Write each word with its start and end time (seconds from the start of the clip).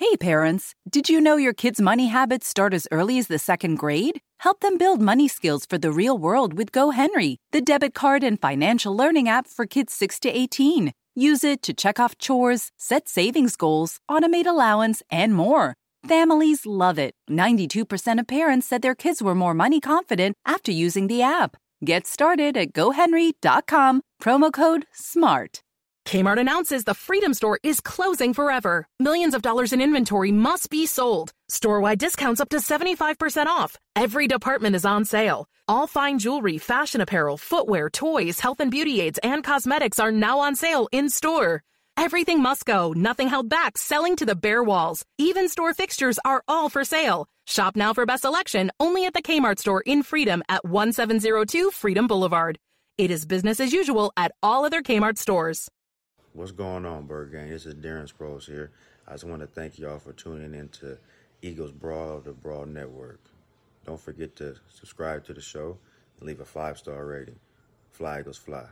Hey 0.00 0.16
parents, 0.16 0.74
did 0.88 1.10
you 1.10 1.20
know 1.20 1.36
your 1.36 1.52
kids' 1.52 1.78
money 1.78 2.06
habits 2.06 2.46
start 2.46 2.72
as 2.72 2.88
early 2.90 3.18
as 3.18 3.26
the 3.26 3.38
second 3.38 3.74
grade? 3.74 4.18
Help 4.38 4.60
them 4.60 4.78
build 4.78 4.98
money 4.98 5.28
skills 5.28 5.66
for 5.66 5.76
the 5.76 5.92
real 5.92 6.16
world 6.16 6.54
with 6.54 6.72
GoHenry, 6.72 7.36
the 7.52 7.60
debit 7.60 7.92
card 7.92 8.24
and 8.24 8.40
financial 8.40 8.96
learning 8.96 9.28
app 9.28 9.46
for 9.46 9.66
kids 9.66 9.92
6 9.92 10.18
to 10.20 10.30
18. 10.30 10.92
Use 11.14 11.44
it 11.44 11.60
to 11.64 11.74
check 11.74 12.00
off 12.00 12.16
chores, 12.16 12.70
set 12.78 13.10
savings 13.10 13.56
goals, 13.56 13.98
automate 14.10 14.46
allowance, 14.46 15.02
and 15.10 15.34
more. 15.34 15.74
Families 16.08 16.64
love 16.64 16.98
it. 16.98 17.12
92% 17.28 18.20
of 18.20 18.26
parents 18.26 18.66
said 18.66 18.80
their 18.80 18.94
kids 18.94 19.20
were 19.20 19.34
more 19.34 19.52
money 19.52 19.80
confident 19.80 20.34
after 20.46 20.72
using 20.72 21.08
the 21.08 21.20
app. 21.20 21.58
Get 21.84 22.06
started 22.06 22.56
at 22.56 22.72
gohenry.com, 22.72 24.00
promo 24.18 24.50
code 24.50 24.86
SMART. 24.94 25.60
Kmart 26.10 26.40
announces 26.40 26.82
the 26.82 27.00
Freedom 27.06 27.32
Store 27.32 27.60
is 27.62 27.78
closing 27.78 28.34
forever. 28.34 28.88
Millions 28.98 29.32
of 29.32 29.42
dollars 29.42 29.72
in 29.72 29.80
inventory 29.80 30.32
must 30.32 30.68
be 30.68 30.84
sold. 30.84 31.30
Store-wide 31.48 32.00
discounts 32.00 32.40
up 32.40 32.48
to 32.48 32.56
75% 32.56 33.46
off. 33.46 33.76
Every 33.94 34.26
department 34.26 34.74
is 34.74 34.84
on 34.84 35.04
sale. 35.04 35.46
All 35.68 35.86
fine 35.86 36.18
jewelry, 36.18 36.58
fashion 36.58 37.00
apparel, 37.00 37.36
footwear, 37.36 37.88
toys, 37.88 38.40
health 38.40 38.58
and 38.58 38.72
beauty 38.72 39.00
aids, 39.00 39.20
and 39.22 39.44
cosmetics 39.44 40.00
are 40.00 40.10
now 40.10 40.40
on 40.40 40.56
sale 40.56 40.88
in 40.90 41.10
store. 41.10 41.62
Everything 41.96 42.42
must 42.42 42.64
go, 42.64 42.92
nothing 42.92 43.28
held 43.28 43.48
back, 43.48 43.78
selling 43.78 44.16
to 44.16 44.26
the 44.26 44.34
bare 44.34 44.64
walls. 44.64 45.04
Even 45.16 45.48
store 45.48 45.74
fixtures 45.74 46.18
are 46.24 46.42
all 46.48 46.68
for 46.68 46.82
sale. 46.84 47.28
Shop 47.46 47.76
now 47.76 47.94
for 47.94 48.04
best 48.04 48.22
selection 48.22 48.72
only 48.80 49.06
at 49.06 49.14
the 49.14 49.22
Kmart 49.22 49.60
store 49.60 49.82
in 49.86 50.02
Freedom 50.02 50.42
at 50.48 50.64
1702 50.64 51.70
Freedom 51.70 52.08
Boulevard. 52.08 52.58
It 52.98 53.12
is 53.12 53.26
business 53.26 53.60
as 53.60 53.72
usual 53.72 54.12
at 54.16 54.32
all 54.42 54.64
other 54.64 54.82
Kmart 54.82 55.16
stores. 55.16 55.68
What's 56.32 56.52
going 56.52 56.86
on, 56.86 57.06
Bird 57.06 57.32
Gang? 57.32 57.50
This 57.50 57.66
is 57.66 57.74
Darren 57.74 58.08
Sproles 58.08 58.46
here. 58.46 58.70
I 59.08 59.14
just 59.14 59.24
want 59.24 59.40
to 59.40 59.48
thank 59.48 59.80
y'all 59.80 59.98
for 59.98 60.12
tuning 60.12 60.54
in 60.54 60.68
to 60.68 60.96
Eagles 61.42 61.72
Brawl 61.72 62.18
of 62.18 62.24
the 62.24 62.32
Brawl 62.32 62.66
Network. 62.66 63.18
Don't 63.84 64.00
forget 64.00 64.36
to 64.36 64.54
subscribe 64.72 65.24
to 65.24 65.34
the 65.34 65.40
show 65.40 65.76
and 66.20 66.28
leave 66.28 66.38
a 66.38 66.44
five 66.44 66.78
star 66.78 67.04
rating. 67.04 67.40
Fly 67.90 68.20
Eagles 68.20 68.38
Fly. 68.38 68.66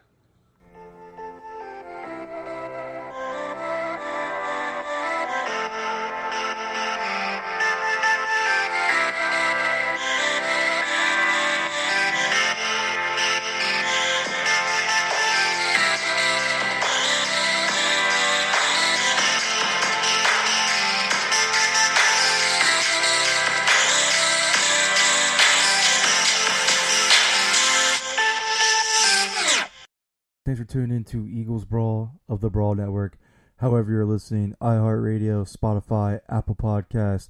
Thanks 30.68 30.74
for 30.74 30.86
tuning 30.86 31.06
in 31.10 31.40
Eagles 31.40 31.64
Brawl 31.64 32.20
of 32.28 32.42
the 32.42 32.50
Brawl 32.50 32.74
Network. 32.74 33.16
However, 33.56 33.90
you're 33.90 34.04
listening, 34.04 34.54
iHeartRadio, 34.60 35.50
Spotify, 35.50 36.20
Apple 36.28 36.56
Podcasts, 36.56 37.28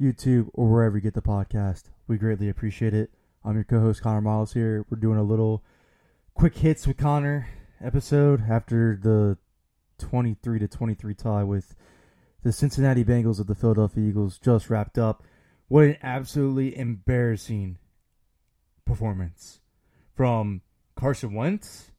YouTube, 0.00 0.48
or 0.54 0.70
wherever 0.70 0.96
you 0.96 1.02
get 1.02 1.12
the 1.12 1.20
podcast. 1.20 1.90
We 2.06 2.16
greatly 2.16 2.48
appreciate 2.48 2.94
it. 2.94 3.10
I'm 3.44 3.56
your 3.56 3.64
co 3.64 3.78
host, 3.80 4.00
Connor 4.00 4.22
Miles, 4.22 4.54
here. 4.54 4.86
We're 4.88 4.98
doing 4.98 5.18
a 5.18 5.22
little 5.22 5.62
quick 6.32 6.56
hits 6.56 6.86
with 6.86 6.96
Connor 6.96 7.46
episode 7.78 8.44
after 8.48 8.96
the 8.96 9.36
23 9.98 10.60
to 10.60 10.68
23 10.68 11.14
tie 11.14 11.44
with 11.44 11.74
the 12.42 12.52
Cincinnati 12.52 13.04
Bengals 13.04 13.38
of 13.38 13.48
the 13.48 13.54
Philadelphia 13.54 14.08
Eagles 14.08 14.38
just 14.38 14.70
wrapped 14.70 14.96
up. 14.96 15.22
What 15.68 15.84
an 15.84 15.98
absolutely 16.02 16.78
embarrassing 16.78 17.76
performance 18.86 19.60
from 20.14 20.62
Carson 20.96 21.34
Wentz 21.34 21.91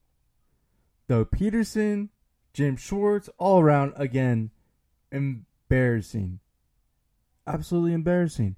Doug 1.08 1.32
Pederson, 1.32 2.10
Jim 2.54 2.76
Schwartz, 2.78 3.30
all 3.38 3.60
around 3.60 3.94
again 3.96 4.52
embarrassing. 5.12 6.40
Absolutely 7.46 7.94
embarrassing. 7.94 8.56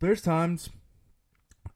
There's 0.00 0.20
times, 0.20 0.70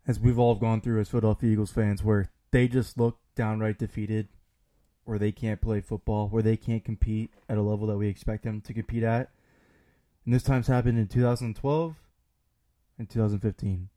as 0.07 0.21
we've 0.21 0.39
all 0.39 0.55
gone 0.55 0.81
through 0.81 1.01
as 1.01 1.09
Philadelphia 1.09 1.51
Eagles 1.51 1.73
fans, 1.73 2.05
where 2.05 2.31
they 2.51 2.69
just 2.69 2.99
look 2.99 3.19
downright 3.35 3.79
defeated, 3.79 4.29
or 5.07 5.19
they 5.19 5.33
can't 5.33 5.61
play 5.61 5.81
football, 5.81 6.29
where 6.29 6.43
they 6.43 6.57
can't 6.57 6.85
compete 6.85 7.33
at 7.49 7.59
a 7.59 7.63
level 7.63 7.87
that 7.87 7.97
we 7.97 8.09
expect 8.09 8.45
them 8.45 8.61
to 8.61 8.75
compete 8.75 9.03
at. 9.03 9.31
And 10.25 10.35
this 10.35 10.43
time's 10.43 10.67
happened 10.67 10.99
in 10.99 11.09
2012 11.09 11.97
and 12.99 13.09
2015. 13.09 13.89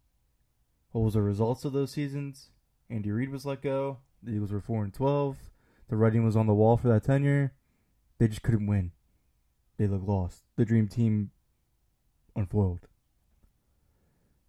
What 0.91 1.01
was 1.01 1.13
the 1.15 1.21
results 1.21 1.65
of 1.65 1.73
those 1.73 1.91
seasons? 1.91 2.49
Andy 2.89 3.11
Reid 3.11 3.29
was 3.29 3.45
let 3.45 3.61
go. 3.61 3.97
The 4.21 4.31
Eagles 4.31 4.51
were 4.51 4.61
four 4.61 4.83
and 4.83 4.93
twelve. 4.93 5.37
The 5.89 5.95
writing 5.95 6.23
was 6.23 6.35
on 6.35 6.47
the 6.47 6.53
wall 6.53 6.77
for 6.77 6.87
that 6.89 7.03
tenure. 7.03 7.53
They 8.17 8.27
just 8.27 8.41
couldn't 8.41 8.67
win. 8.67 8.91
They 9.77 9.87
looked 9.87 10.07
lost. 10.07 10.43
The 10.55 10.65
dream 10.65 10.87
team 10.87 11.31
unfoiled. 12.35 12.87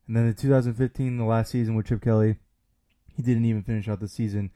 And 0.06 0.16
then 0.16 0.26
in 0.26 0.34
2015, 0.34 1.16
the 1.16 1.24
last 1.24 1.50
season 1.50 1.74
with 1.74 1.86
Chip 1.86 2.02
Kelly, 2.02 2.36
he 3.16 3.22
didn't 3.22 3.46
even 3.46 3.62
finish 3.62 3.88
out 3.88 4.00
the 4.00 4.08
season. 4.08 4.50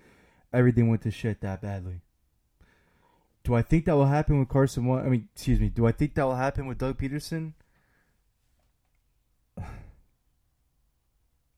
Everything 0.53 0.89
went 0.89 1.03
to 1.03 1.11
shit 1.11 1.41
that 1.41 1.63
badly. 1.63 2.03
Do 3.45 3.55
I 3.55 3.63
think 3.63 3.87
that 3.87 3.97
will 3.97 4.07
happen 4.07 4.39
with 4.39 4.49
Carson? 4.49 4.91
I 4.91 5.09
mean, 5.09 5.29
excuse 5.35 5.59
me. 5.59 5.69
Do 5.71 5.87
I 5.87 5.93
think 5.93 6.15
that 6.15 6.25
will 6.25 6.35
happen 6.37 6.67
with 6.67 6.79
Doug 6.79 6.99
Pederson? 6.99 7.55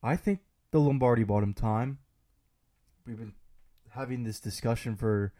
I 0.02 0.16
think 0.16 0.40
the 0.70 0.78
Lombardi 0.80 1.24
bought 1.24 1.42
him 1.42 1.52
time 1.52 1.98
we've 3.10 3.18
been 3.18 3.34
having 3.90 4.22
this 4.22 4.38
discussion 4.38 4.94
for 4.94 5.32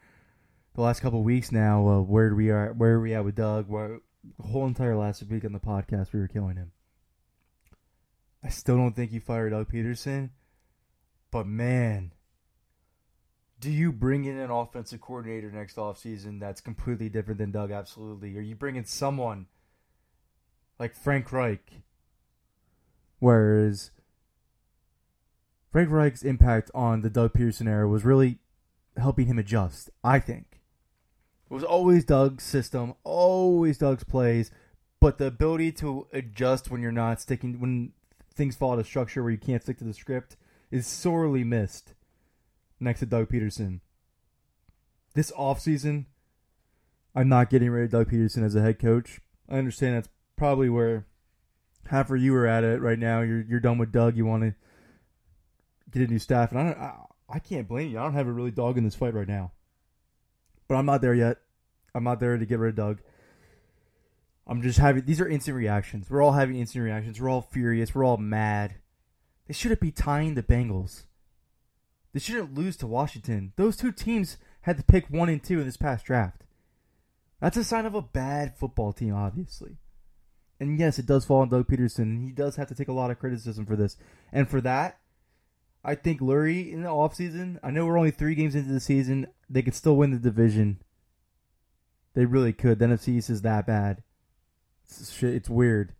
the 0.75 0.81
last 0.81 0.99
couple 0.99 1.23
weeks 1.23 1.51
now. 1.51 1.87
Uh, 1.87 2.01
where 2.01 2.35
we 2.35 2.49
are, 2.49 2.73
where 2.73 2.95
are 2.95 2.99
we 2.99 3.13
at 3.13 3.23
with 3.23 3.35
Doug? 3.35 3.69
Where 3.69 3.99
the 4.37 4.47
whole 4.47 4.67
entire 4.67 4.95
last 4.95 5.23
week 5.23 5.45
on 5.45 5.53
the 5.53 5.59
podcast, 5.59 6.11
we 6.11 6.19
were 6.19 6.27
killing 6.27 6.57
him. 6.57 6.71
I 8.43 8.49
still 8.49 8.75
don't 8.75 8.95
think 8.95 9.13
you 9.13 9.21
fired 9.21 9.51
Doug 9.51 9.71
Pederson, 9.71 10.31
but 11.31 11.47
man, 11.47 12.11
do 13.59 13.71
you 13.71 13.93
bring 13.93 14.25
in 14.25 14.37
an 14.37 14.51
offensive 14.51 14.99
coordinator 14.99 15.49
next 15.51 15.77
offseason 15.77 16.39
that's 16.39 16.59
completely 16.59 17.07
different 17.07 17.37
than 17.37 17.51
Doug? 17.51 17.71
Absolutely. 17.71 18.35
Are 18.35 18.41
you 18.41 18.55
bringing 18.55 18.83
someone 18.83 19.45
like 20.77 20.93
Frank 20.93 21.31
Reich? 21.31 21.83
Whereas 23.19 23.91
Frank 25.71 25.89
Reich's 25.89 26.23
impact 26.23 26.69
on 26.73 27.01
the 27.01 27.09
Doug 27.09 27.33
Pederson 27.33 27.67
era 27.67 27.87
was 27.87 28.03
really 28.03 28.39
helping 28.97 29.27
him 29.27 29.39
adjust, 29.39 29.89
I 30.03 30.19
think. 30.19 30.61
It 31.49 31.53
was 31.53 31.63
always 31.63 32.03
Doug's 32.03 32.43
system, 32.43 32.93
always 33.03 33.77
Doug's 33.77 34.03
plays, 34.03 34.51
but 34.99 35.17
the 35.17 35.25
ability 35.25 35.71
to 35.73 36.07
adjust 36.11 36.69
when 36.69 36.81
you're 36.81 36.91
not 36.91 37.21
sticking, 37.21 37.59
when 37.59 37.93
things 38.33 38.55
fall 38.55 38.73
out 38.73 38.79
of 38.79 38.85
structure 38.85 39.23
where 39.23 39.31
you 39.31 39.37
can't 39.37 39.61
stick 39.61 39.77
to 39.77 39.83
the 39.83 39.93
script, 39.93 40.35
is 40.71 40.87
sorely 40.87 41.43
missed 41.43 41.93
next 42.79 42.99
to 42.99 43.05
Doug 43.05 43.29
Pederson. 43.29 43.79
This 45.13 45.31
offseason, 45.31 46.05
I'm 47.15 47.29
not 47.29 47.49
getting 47.49 47.69
rid 47.69 47.85
of 47.85 47.91
Doug 47.91 48.11
Pederson 48.11 48.43
as 48.43 48.55
a 48.55 48.61
head 48.61 48.79
coach. 48.79 49.19
I 49.49 49.57
understand 49.57 49.95
that's 49.95 50.09
probably 50.37 50.69
where 50.69 51.05
half 51.87 52.09
of 52.09 52.21
you 52.21 52.33
are 52.35 52.47
at 52.47 52.63
it 52.63 52.81
right 52.81 52.99
now. 52.99 53.21
You're 53.21 53.41
you're 53.41 53.59
done 53.59 53.77
with 53.77 53.91
Doug. 53.91 54.15
You 54.15 54.25
want 54.25 54.43
to 54.43 54.55
get 55.91 56.07
a 56.07 56.11
new 56.11 56.19
staff, 56.19 56.51
and 56.51 56.59
I 56.59 56.63
don't, 56.63 56.77
I, 56.77 56.95
I 57.29 57.39
can't 57.39 57.67
blame 57.67 57.91
you. 57.91 57.99
I 57.99 58.03
don't 58.03 58.13
have 58.13 58.27
a 58.27 58.31
really 58.31 58.51
dog 58.51 58.77
in 58.77 58.83
this 58.83 58.95
fight 58.95 59.13
right 59.13 59.27
now, 59.27 59.51
but 60.67 60.75
I'm 60.75 60.85
not 60.85 61.01
there 61.01 61.13
yet. 61.13 61.37
I'm 61.93 62.03
not 62.03 62.19
there 62.19 62.37
to 62.37 62.45
get 62.45 62.59
rid 62.59 62.69
of 62.69 62.75
Doug. 62.75 62.99
I'm 64.47 64.61
just 64.61 64.79
having 64.79 65.05
these 65.05 65.21
are 65.21 65.27
instant 65.27 65.57
reactions. 65.57 66.09
We're 66.09 66.21
all 66.21 66.33
having 66.33 66.55
instant 66.57 66.83
reactions. 66.83 67.21
We're 67.21 67.29
all 67.29 67.41
furious. 67.41 67.93
We're 67.93 68.05
all 68.05 68.17
mad. 68.17 68.75
They 69.47 69.53
shouldn't 69.53 69.81
be 69.81 69.91
tying 69.91 70.35
the 70.35 70.43
Bengals. 70.43 71.03
They 72.13 72.19
shouldn't 72.19 72.53
lose 72.53 72.75
to 72.77 72.87
Washington. 72.87 73.53
Those 73.55 73.77
two 73.77 73.91
teams 73.91 74.37
had 74.61 74.77
to 74.77 74.83
pick 74.83 75.07
one 75.07 75.29
and 75.29 75.43
two 75.43 75.59
in 75.59 75.65
this 75.65 75.77
past 75.77 76.05
draft. 76.05 76.43
That's 77.39 77.57
a 77.57 77.63
sign 77.63 77.85
of 77.85 77.95
a 77.95 78.01
bad 78.01 78.57
football 78.57 78.93
team, 78.93 79.15
obviously. 79.15 79.77
And 80.59 80.77
yes, 80.77 80.99
it 80.99 81.07
does 81.07 81.25
fall 81.25 81.41
on 81.41 81.49
Doug 81.49 81.67
Pederson. 81.67 82.23
He 82.23 82.31
does 82.31 82.55
have 82.57 82.67
to 82.67 82.75
take 82.75 82.87
a 82.87 82.93
lot 82.93 83.09
of 83.09 83.17
criticism 83.17 83.65
for 83.65 83.75
this. 83.75 83.97
And 84.31 84.47
for 84.47 84.61
that, 84.61 84.99
I 85.83 85.95
think 85.95 86.21
Lurie 86.21 86.71
in 86.71 86.83
the 86.83 86.89
offseason, 86.89 87.59
I 87.63 87.71
know 87.71 87.85
we're 87.85 87.97
only 87.97 88.11
three 88.11 88.35
games 88.35 88.55
into 88.55 88.71
the 88.71 88.79
season, 88.79 89.27
they 89.49 89.61
could 89.61 89.73
still 89.73 89.97
win 89.97 90.11
the 90.11 90.19
division. 90.19 90.79
They 92.13 92.25
really 92.25 92.53
could. 92.53 92.79
The 92.79 92.85
NFC 92.85 93.09
East 93.09 93.29
is 93.29 93.41
that 93.41 93.65
bad. 93.65 94.03
It's, 94.85 95.23
it's 95.23 95.49
weird. 95.49 95.93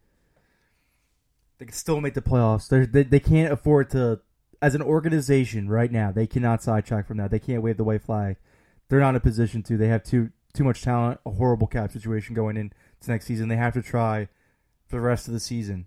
They 1.57 1.65
could 1.65 1.75
still 1.75 2.01
make 2.01 2.13
the 2.13 2.21
playoffs. 2.21 2.67
They 2.67 3.03
they 3.03 3.19
can't 3.19 3.53
afford 3.53 3.91
to, 3.91 4.19
as 4.61 4.75
an 4.75 4.81
organization 4.81 5.69
right 5.69 5.91
now, 5.91 6.11
they 6.11 6.27
cannot 6.27 6.63
sidetrack 6.63 7.07
from 7.07 7.17
that. 7.17 7.31
They 7.31 7.39
can't 7.39 7.61
wave 7.61 7.77
the 7.77 7.83
white 7.83 8.03
flag. 8.03 8.37
They're 8.89 8.99
not 8.99 9.11
in 9.11 9.15
a 9.15 9.21
position 9.21 9.63
to. 9.63 9.77
They 9.77 9.87
have 9.87 10.03
too 10.03 10.31
too 10.53 10.63
much 10.63 10.81
talent, 10.81 11.19
a 11.25 11.31
horrible 11.31 11.67
cap 11.67 11.91
situation 11.91 12.35
going 12.35 12.57
into 12.57 12.75
next 13.07 13.25
season. 13.25 13.47
They 13.47 13.55
have 13.55 13.73
to 13.75 13.81
try 13.81 14.27
for 14.87 14.97
the 14.97 15.01
rest 15.01 15.27
of 15.27 15.33
the 15.33 15.39
season. 15.39 15.85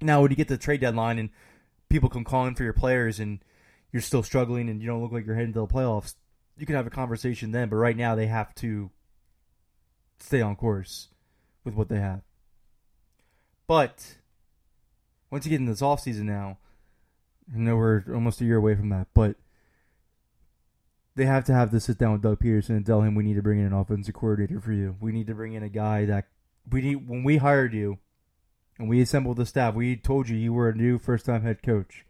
Now, 0.00 0.20
when 0.20 0.30
you 0.30 0.36
get 0.36 0.48
the 0.48 0.58
trade 0.58 0.80
deadline 0.80 1.18
and 1.18 1.30
people 1.88 2.08
come 2.08 2.24
calling 2.24 2.54
for 2.54 2.64
your 2.64 2.72
players 2.72 3.18
and 3.18 3.40
you're 3.92 4.02
still 4.02 4.22
struggling 4.22 4.68
and 4.68 4.80
you 4.80 4.86
don't 4.86 5.02
look 5.02 5.12
like 5.12 5.26
you're 5.26 5.34
heading 5.34 5.52
to 5.54 5.60
the 5.60 5.66
playoffs, 5.66 6.14
you 6.56 6.66
can 6.66 6.76
have 6.76 6.86
a 6.86 6.90
conversation 6.90 7.52
then. 7.52 7.68
But 7.68 7.76
right 7.76 7.96
now, 7.96 8.14
they 8.14 8.26
have 8.26 8.54
to 8.56 8.90
stay 10.18 10.40
on 10.40 10.56
course 10.56 11.08
with 11.64 11.74
what 11.74 11.88
they 11.88 12.00
have. 12.00 12.22
But 13.66 14.16
once 15.30 15.44
you 15.44 15.50
get 15.50 15.60
into 15.60 15.72
this 15.72 15.82
offseason 15.82 16.22
now, 16.22 16.58
I 17.54 17.58
know 17.58 17.76
we're 17.76 18.04
almost 18.12 18.40
a 18.40 18.44
year 18.44 18.56
away 18.56 18.74
from 18.74 18.90
that, 18.90 19.08
but 19.14 19.36
they 21.16 21.26
have 21.26 21.44
to 21.44 21.54
have 21.54 21.70
to 21.70 21.80
sit 21.80 21.98
down 21.98 22.12
with 22.12 22.22
Doug 22.22 22.40
Pederson 22.40 22.70
and 22.70 22.86
tell 22.86 23.02
him 23.02 23.14
we 23.14 23.24
need 23.24 23.34
to 23.34 23.42
bring 23.42 23.58
in 23.58 23.66
an 23.66 23.72
offensive 23.72 24.14
coordinator 24.14 24.60
for 24.60 24.72
you. 24.72 24.96
We 25.00 25.12
need 25.12 25.26
to 25.26 25.34
bring 25.34 25.54
in 25.54 25.62
a 25.62 25.68
guy 25.68 26.04
that 26.06 26.26
we 26.70 26.82
need 26.82 27.08
when 27.08 27.24
we 27.24 27.38
hired 27.38 27.72
you 27.72 27.98
and 28.78 28.88
we 28.88 29.00
assembled 29.00 29.36
the 29.36 29.46
staff. 29.46 29.74
We 29.74 29.96
told 29.96 30.28
you 30.28 30.36
you 30.36 30.52
were 30.52 30.68
a 30.68 30.74
new 30.74 30.98
first 30.98 31.26
time 31.26 31.42
head 31.42 31.62
coach. 31.62 32.04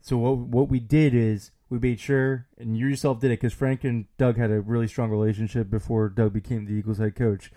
So 0.00 0.18
what 0.18 0.36
what 0.36 0.68
we 0.68 0.80
did 0.80 1.14
is 1.14 1.50
we 1.70 1.78
made 1.78 2.00
sure, 2.00 2.46
and 2.58 2.76
you 2.76 2.86
yourself 2.86 3.20
did 3.20 3.30
it 3.30 3.40
because 3.40 3.52
Frank 3.52 3.84
and 3.84 4.06
Doug 4.18 4.36
had 4.36 4.50
a 4.50 4.60
really 4.60 4.86
strong 4.86 5.10
relationship 5.10 5.70
before 5.70 6.08
Doug 6.08 6.32
became 6.32 6.66
the 6.66 6.72
Eagles 6.72 6.98
head 6.98 7.16
coach. 7.16 7.50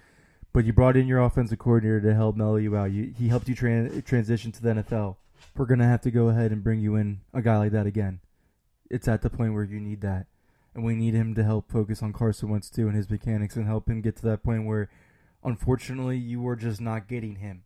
But 0.54 0.66
you 0.66 0.74
brought 0.74 0.98
in 0.98 1.08
your 1.08 1.20
offensive 1.20 1.60
coordinator 1.60 2.02
to 2.02 2.16
help 2.16 2.36
mellow 2.36 2.56
you 2.56 2.76
out. 2.76 2.92
You, 2.92 3.14
he 3.18 3.28
helped 3.28 3.48
you 3.50 3.56
tran- 3.56 4.04
transition 4.06 4.52
to 4.54 4.62
the 4.62 4.70
NFL. 4.70 5.18
We're 5.56 5.66
gonna 5.66 5.88
have 5.88 6.02
to 6.02 6.12
go 6.12 6.30
ahead 6.30 6.52
and 6.52 6.64
bring 6.64 6.80
you 6.80 6.96
in 6.96 7.20
a 7.34 7.42
guy 7.42 7.58
like 7.58 7.74
that 7.74 7.86
again. 7.86 8.22
It's 8.90 9.08
at 9.08 9.22
the 9.22 9.30
point 9.30 9.54
where 9.54 9.66
you 9.66 9.80
need 9.80 10.02
that, 10.02 10.28
and 10.74 10.86
we 10.86 10.96
need 10.96 11.14
him 11.14 11.36
to 11.36 11.44
help 11.44 11.70
focus 11.70 12.02
on 12.02 12.14
Carson 12.14 12.50
Wentz 12.50 12.70
too 12.70 12.88
and 12.88 12.96
his 12.96 13.10
mechanics, 13.10 13.56
and 13.56 13.68
help 13.68 13.90
him 13.90 14.02
get 14.02 14.16
to 14.18 14.26
that 14.28 14.44
point 14.44 14.66
where, 14.66 14.90
unfortunately, 15.44 16.18
you 16.18 16.42
were 16.42 16.56
just 16.56 16.82
not 16.82 17.08
getting 17.08 17.38
him. 17.38 17.64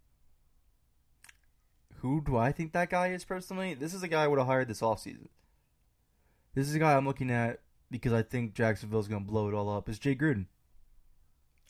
Who 2.02 2.22
do 2.22 2.36
I 2.36 2.52
think 2.52 2.74
that 2.74 2.90
guy 2.90 3.10
is 3.10 3.24
personally? 3.24 3.74
This 3.76 3.94
is 3.94 4.02
a 4.02 4.08
guy 4.08 4.24
I 4.24 4.28
would 4.28 4.40
have 4.40 4.48
hired 4.48 4.68
this 4.68 4.82
offseason. 4.82 5.28
This 6.56 6.68
is 6.68 6.76
a 6.76 6.80
guy 6.80 6.96
I'm 6.96 7.06
looking 7.06 7.30
at 7.30 7.60
because 7.92 8.14
I 8.14 8.24
think 8.24 8.54
Jacksonville's 8.54 9.08
going 9.08 9.24
to 9.24 9.30
blow 9.30 9.48
it 9.48 9.54
all 9.54 9.70
up. 9.70 9.88
Is 9.88 10.00
Jay 10.00 10.16
Gruden. 10.16 10.48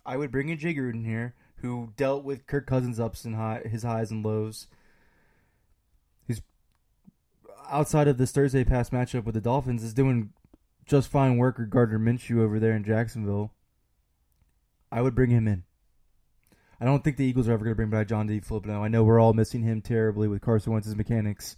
I 0.06 0.18
would 0.18 0.32
bring 0.32 0.50
in 0.50 0.58
Jay 0.58 0.74
Gruden 0.74 1.06
here, 1.06 1.36
who 1.58 1.94
dealt 1.98 2.24
with 2.24 2.48
Kirk 2.48 2.66
Cousins' 2.66 3.00
ups 3.00 3.26
and 3.26 3.36
high, 3.36 3.62
his 3.66 3.84
highs 3.84 4.10
and 4.10 4.26
lows. 4.26 4.68
He's 6.26 6.42
outside 7.70 8.08
of 8.08 8.18
this 8.18 8.32
Thursday 8.32 8.64
pass 8.64 8.90
matchup 8.90 9.26
with 9.26 9.36
the 9.36 9.42
Dolphins 9.42 9.84
is 9.84 9.94
doing 9.94 10.32
just 10.86 11.10
fine 11.10 11.38
work 11.38 11.58
with 11.58 11.70
Gardner 11.70 12.00
Minshew 12.00 12.40
over 12.40 12.60
there 12.60 12.74
in 12.74 12.84
Jacksonville. 12.84 13.54
I 14.92 15.02
would 15.02 15.16
bring 15.16 15.30
him 15.30 15.48
in. 15.48 15.64
I 16.82 16.86
don't 16.86 17.04
think 17.04 17.18
the 17.18 17.26
Eagles 17.26 17.48
are 17.48 17.52
ever 17.52 17.64
going 17.64 17.74
to 17.74 17.76
bring 17.76 17.92
back 17.92 18.08
John 18.08 18.28
DeFilippo. 18.28 18.82
I 18.82 18.88
know 18.88 19.04
we're 19.04 19.20
all 19.20 19.34
missing 19.34 19.62
him 19.62 19.82
terribly 19.82 20.28
with 20.28 20.42
Carson 20.42 20.74
Wentz's 20.74 20.96
mechanics. 20.96 21.56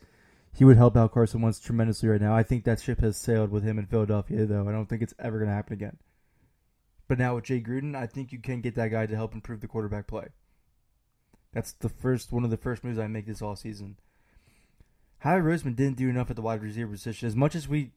He 0.54 0.66
would 0.66 0.76
help 0.76 0.98
out 0.98 1.14
Carson 1.14 1.42
Wentz 1.42 1.62
tremendously 1.62 2.10
right 2.10 2.20
now. 2.20 2.36
I 2.36 2.44
think 2.44 2.66
that 2.66 2.82
ship 2.82 3.00
has 3.00 3.16
sailed 3.16 3.50
with 3.50 3.64
him 3.64 3.80
in 3.80 3.86
Philadelphia, 3.86 4.46
though. 4.46 4.68
I 4.68 4.74
don't 4.74 4.88
think 4.88 5.02
it's 5.02 5.14
ever 5.18 5.38
going 5.38 5.48
to 5.48 5.56
happen 5.56 5.72
again. 5.72 5.96
But 7.08 7.20
now 7.20 7.36
with 7.36 7.46
Jay 7.46 7.62
Gruden, 7.62 7.96
I 7.96 8.06
think 8.06 8.34
you 8.34 8.40
can 8.40 8.60
get 8.60 8.76
that 8.76 8.92
guy 8.92 9.06
to 9.06 9.16
help 9.16 9.34
improve 9.34 9.62
the 9.62 9.68
quarterback 9.68 10.08
play. 10.08 10.28
That's 11.54 11.72
the 11.72 11.88
first 11.88 12.34
one 12.34 12.44
of 12.44 12.50
the 12.50 12.58
first 12.58 12.84
moves 12.84 13.00
I 13.00 13.08
make 13.08 13.26
this 13.26 13.42
all 13.42 13.56
season. 13.56 13.96
Howie 15.20 15.40
Roseman 15.40 15.78
didn't 15.78 15.96
do 15.96 16.10
enough 16.10 16.32
at 16.32 16.36
the 16.36 16.42
wide 16.42 16.62
receiver 16.62 16.92
position. 16.92 17.30
As 17.30 17.36
much 17.36 17.56
as 17.56 17.66
we 17.66 17.92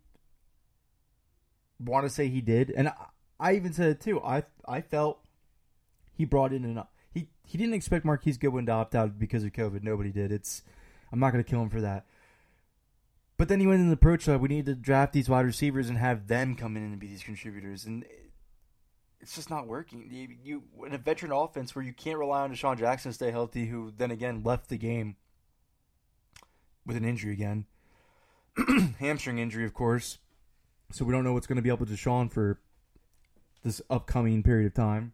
want 1.81 2.07
to 2.07 2.11
say 2.11 2.29
he 2.29 2.41
did, 2.41 2.71
and 2.71 2.89
I, 2.89 2.95
I 3.41 3.55
even 3.55 3.73
said 3.73 3.89
it 3.89 4.01
too. 4.01 4.21
I 4.23 4.45
I 4.65 4.81
felt 4.81 5.19
he 6.17 6.25
brought 6.25 6.53
in 6.53 6.65
enough. 6.65 6.87
He 7.47 7.57
didn't 7.57 7.75
expect 7.75 8.05
Marquise 8.05 8.39
Goodwin 8.39 8.67
to 8.67 8.73
opt 8.73 8.95
out 8.97 9.19
because 9.21 9.45
of 9.45 9.53
COVID. 9.53 9.85
Nobody 9.85 10.11
did. 10.11 10.33
It's 10.33 10.63
I'm 11.13 11.21
not 11.21 11.33
going 11.33 11.43
to 11.43 11.49
kill 11.49 11.63
him 11.63 11.71
for 11.71 11.81
that. 11.81 12.05
But 13.37 13.49
then 13.49 13.61
he 13.61 13.67
went 13.67 13.81
in 13.81 13.89
the 13.89 13.95
approach 13.95 14.25
that 14.25 14.41
we 14.41 14.49
need 14.49 14.67
to 14.67 14.75
draft 14.75 15.13
these 15.13 15.29
wide 15.29 15.47
receivers 15.47 15.89
and 15.89 15.97
have 15.99 16.27
them 16.27 16.57
come 16.57 16.77
in 16.77 16.83
and 16.83 16.99
be 16.99 17.07
these 17.07 17.23
contributors, 17.23 17.85
and 17.85 18.05
it's 19.21 19.37
just 19.37 19.49
not 19.49 19.69
working. 19.69 20.09
You, 20.11 20.29
you 20.43 20.87
in 20.87 20.95
a 20.95 20.99
veteran 20.99 21.33
offense 21.33 21.75
where 21.75 21.85
you 21.85 21.93
can't 21.93 22.19
rely 22.19 22.43
on 22.43 22.53
DeSean 22.53 22.79
Jackson 22.79 23.11
to 23.11 23.15
stay 23.15 23.31
healthy, 23.31 23.67
who 23.67 23.93
then 23.97 24.11
again 24.11 24.43
left 24.43 24.69
the 24.69 24.77
game 24.77 25.17
with 26.85 26.97
an 26.97 27.05
injury 27.05 27.33
again, 27.33 27.67
hamstring 28.99 29.39
injury, 29.39 29.65
of 29.65 29.75
course. 29.75 30.19
So 30.91 31.05
we 31.05 31.13
don't 31.13 31.25
know 31.25 31.33
what's 31.33 31.47
going 31.47 31.57
to 31.57 31.63
be 31.63 31.71
up 31.71 31.81
with 31.81 31.91
DeSean 31.91 32.33
for 32.33 32.59
this 33.63 33.83
upcoming 33.91 34.43
period 34.43 34.67
of 34.67 34.75
time. 34.75 35.13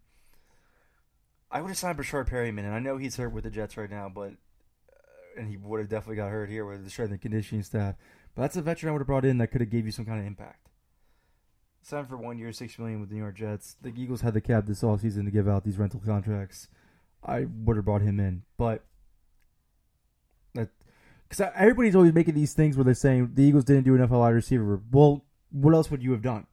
I 1.52 1.60
would 1.60 1.68
have 1.68 1.76
signed 1.76 1.98
Breshad 1.98 2.28
Perriman, 2.30 2.64
and 2.64 2.74
I 2.74 2.78
know 2.78 2.96
he's 2.96 3.16
hurt 3.16 3.32
with 3.32 3.44
the 3.44 3.50
Jets 3.50 3.76
right 3.76 3.90
now, 3.90 4.08
but 4.08 4.30
uh, 4.30 5.38
and 5.38 5.48
he 5.48 5.58
would 5.58 5.80
have 5.80 5.88
definitely 5.90 6.16
got 6.16 6.30
hurt 6.30 6.48
here 6.48 6.64
with 6.64 6.82
the 6.82 6.90
strength 6.90 7.10
and 7.10 7.20
conditioning 7.20 7.62
staff. 7.62 7.94
But 8.34 8.42
that's 8.42 8.56
a 8.56 8.62
veteran 8.62 8.88
I 8.88 8.92
would 8.92 9.00
have 9.00 9.06
brought 9.06 9.26
in 9.26 9.36
that 9.38 9.48
could 9.48 9.60
have 9.60 9.68
gave 9.68 9.84
you 9.84 9.92
some 9.92 10.06
kind 10.06 10.18
of 10.18 10.26
impact. 10.26 10.70
Signed 11.82 12.08
for 12.08 12.16
one 12.16 12.38
year, 12.38 12.52
six 12.52 12.78
million 12.78 13.00
with 13.00 13.10
the 13.10 13.16
New 13.16 13.20
York 13.20 13.34
Jets. 13.34 13.76
The 13.82 13.92
Eagles 13.94 14.22
had 14.22 14.32
the 14.32 14.40
cap 14.40 14.64
this 14.66 14.82
offseason 14.82 15.26
to 15.26 15.30
give 15.30 15.46
out 15.46 15.64
these 15.64 15.78
rental 15.78 16.00
contracts. 16.04 16.68
I 17.22 17.46
would 17.64 17.76
have 17.76 17.84
brought 17.84 18.02
him 18.02 18.18
in, 18.18 18.42
but 18.56 18.84
that 20.54 20.70
because 21.28 21.50
everybody's 21.54 21.94
always 21.94 22.14
making 22.14 22.34
these 22.34 22.54
things 22.54 22.76
where 22.76 22.84
they're 22.84 22.94
saying 22.94 23.32
the 23.34 23.42
Eagles 23.42 23.64
didn't 23.64 23.84
do 23.84 23.94
enough 23.94 24.10
at 24.10 24.16
wide 24.16 24.30
receiver. 24.30 24.80
Well, 24.90 25.24
what 25.50 25.74
else 25.74 25.90
would 25.90 26.02
you 26.02 26.12
have 26.12 26.22
done? 26.22 26.46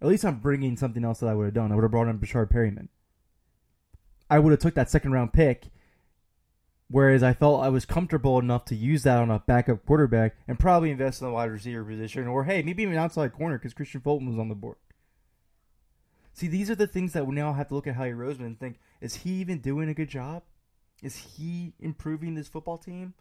At 0.00 0.08
least 0.08 0.24
I'm 0.24 0.38
bringing 0.38 0.78
something 0.78 1.04
else 1.04 1.20
that 1.20 1.28
I 1.28 1.34
would 1.34 1.44
have 1.44 1.54
done. 1.54 1.70
I 1.70 1.74
would 1.74 1.84
have 1.84 1.90
brought 1.90 2.08
in 2.08 2.18
Breshad 2.18 2.50
Perriman. 2.50 2.88
I 4.30 4.38
would 4.38 4.52
have 4.52 4.60
took 4.60 4.74
that 4.74 4.88
second 4.88 5.12
round 5.12 5.32
pick, 5.32 5.66
whereas 6.88 7.22
I 7.22 7.32
felt 7.32 7.62
I 7.62 7.68
was 7.68 7.84
comfortable 7.84 8.38
enough 8.38 8.64
to 8.66 8.76
use 8.76 9.02
that 9.02 9.18
on 9.18 9.30
a 9.30 9.40
backup 9.40 9.84
quarterback 9.84 10.36
and 10.46 10.58
probably 10.58 10.90
invest 10.90 11.20
in 11.20 11.26
the 11.26 11.32
wide 11.32 11.50
receiver 11.50 11.84
position, 11.84 12.28
or 12.28 12.44
hey, 12.44 12.62
maybe 12.62 12.84
even 12.84 12.96
outside 12.96 13.32
corner 13.32 13.58
because 13.58 13.74
Kristian 13.74 14.02
Fulton 14.02 14.28
was 14.28 14.38
on 14.38 14.48
the 14.48 14.54
board. 14.54 14.76
See, 16.32 16.46
these 16.46 16.70
are 16.70 16.76
the 16.76 16.86
things 16.86 17.12
that 17.12 17.26
we 17.26 17.34
now 17.34 17.52
have 17.52 17.68
to 17.68 17.74
look 17.74 17.88
at 17.88 17.96
Howie 17.96 18.12
Roseman 18.12 18.46
and 18.46 18.60
think: 18.60 18.78
Is 19.00 19.16
he 19.16 19.32
even 19.34 19.58
doing 19.58 19.88
a 19.88 19.94
good 19.94 20.08
job? 20.08 20.44
Is 21.02 21.16
he 21.16 21.74
improving 21.80 22.34
this 22.34 22.48
football 22.48 22.78
team? 22.78 23.14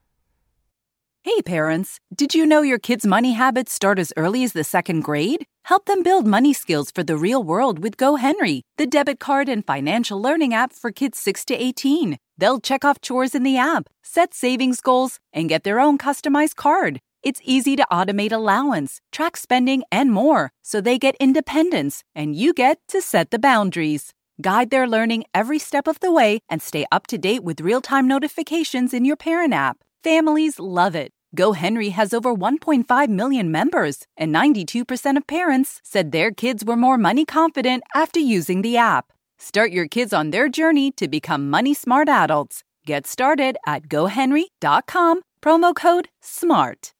Hey, 1.24 1.42
parents, 1.42 2.00
did 2.16 2.34
you 2.34 2.46
know 2.46 2.62
your 2.62 2.80
kids' 2.80 3.06
money 3.06 3.34
habits 3.34 3.74
start 3.74 4.00
as 4.00 4.14
early 4.16 4.46
as 4.46 4.54
the 4.54 4.64
second 4.64 5.02
grade? 5.02 5.46
Help 5.66 5.84
them 5.86 6.02
build 6.02 6.26
money 6.26 6.54
skills 6.54 6.92
for 6.92 7.04
the 7.04 7.18
real 7.18 7.44
world 7.44 7.84
with 7.84 7.98
GoHenry, 7.98 8.62
the 8.78 8.88
debit 8.88 9.20
card 9.20 9.50
and 9.50 9.66
financial 9.68 10.22
learning 10.22 10.54
app 10.54 10.72
for 10.72 10.92
kids 10.92 11.20
6 11.20 11.44
to 11.46 11.54
18. 11.54 12.18
They'll 12.38 12.62
check 12.62 12.86
off 12.86 13.02
chores 13.02 13.36
in 13.36 13.44
the 13.44 13.58
app, 13.58 13.90
set 14.02 14.34
savings 14.34 14.80
goals, 14.80 15.20
and 15.34 15.50
get 15.50 15.66
their 15.66 15.82
own 15.82 15.98
customized 15.98 16.56
card. 16.56 17.02
It's 17.22 17.42
easy 17.44 17.76
to 17.76 17.86
automate 17.92 18.32
allowance, 18.32 19.02
track 19.12 19.36
spending, 19.36 19.84
and 19.92 20.14
more, 20.14 20.54
so 20.64 20.80
they 20.80 20.98
get 20.98 21.18
independence 21.20 22.02
and 22.16 22.34
you 22.34 22.54
get 22.54 22.80
to 22.88 23.02
set 23.02 23.32
the 23.32 23.40
boundaries. 23.40 24.14
Guide 24.40 24.70
their 24.70 24.88
learning 24.88 25.26
every 25.34 25.60
step 25.60 25.86
of 25.86 26.00
the 26.00 26.14
way 26.14 26.40
and 26.48 26.62
stay 26.62 26.86
up 26.94 27.08
to 27.08 27.18
date 27.18 27.44
with 27.44 27.60
real 27.60 27.82
time 27.82 28.08
notifications 28.08 28.94
in 28.94 29.04
your 29.04 29.18
parent 29.18 29.54
app. 29.54 29.84
Families 30.03 30.60
love 30.60 30.96
it. 30.96 31.12
GoHenry 31.36 31.91
has 31.91 32.13
over 32.13 32.34
1.5 32.34 33.10
million 33.10 33.51
members, 33.51 34.06
and 34.15 34.34
92% 34.34 35.18
of 35.18 35.27
parents 35.27 35.82
said 35.84 36.13
their 36.13 36.32
kids 36.32 36.63
were 36.63 36.77
more 36.77 36.98
money 36.98 37.25
confident 37.25 37.84
after 37.94 38.22
using 38.22 38.62
the 38.62 38.77
app. 38.77 39.12
Start 39.38 39.72
your 39.72 39.89
kids 39.89 40.13
on 40.13 40.32
their 40.32 40.48
journey 40.48 40.91
to 40.91 41.10
become 41.10 41.50
money 41.50 41.74
smart 41.74 42.08
adults. 42.08 42.63
Get 42.86 43.08
started 43.08 43.58
at 43.68 43.89
gohenry.com, 43.89 45.22
promo 45.41 45.75
code 45.75 46.08
SMART. 46.22 46.94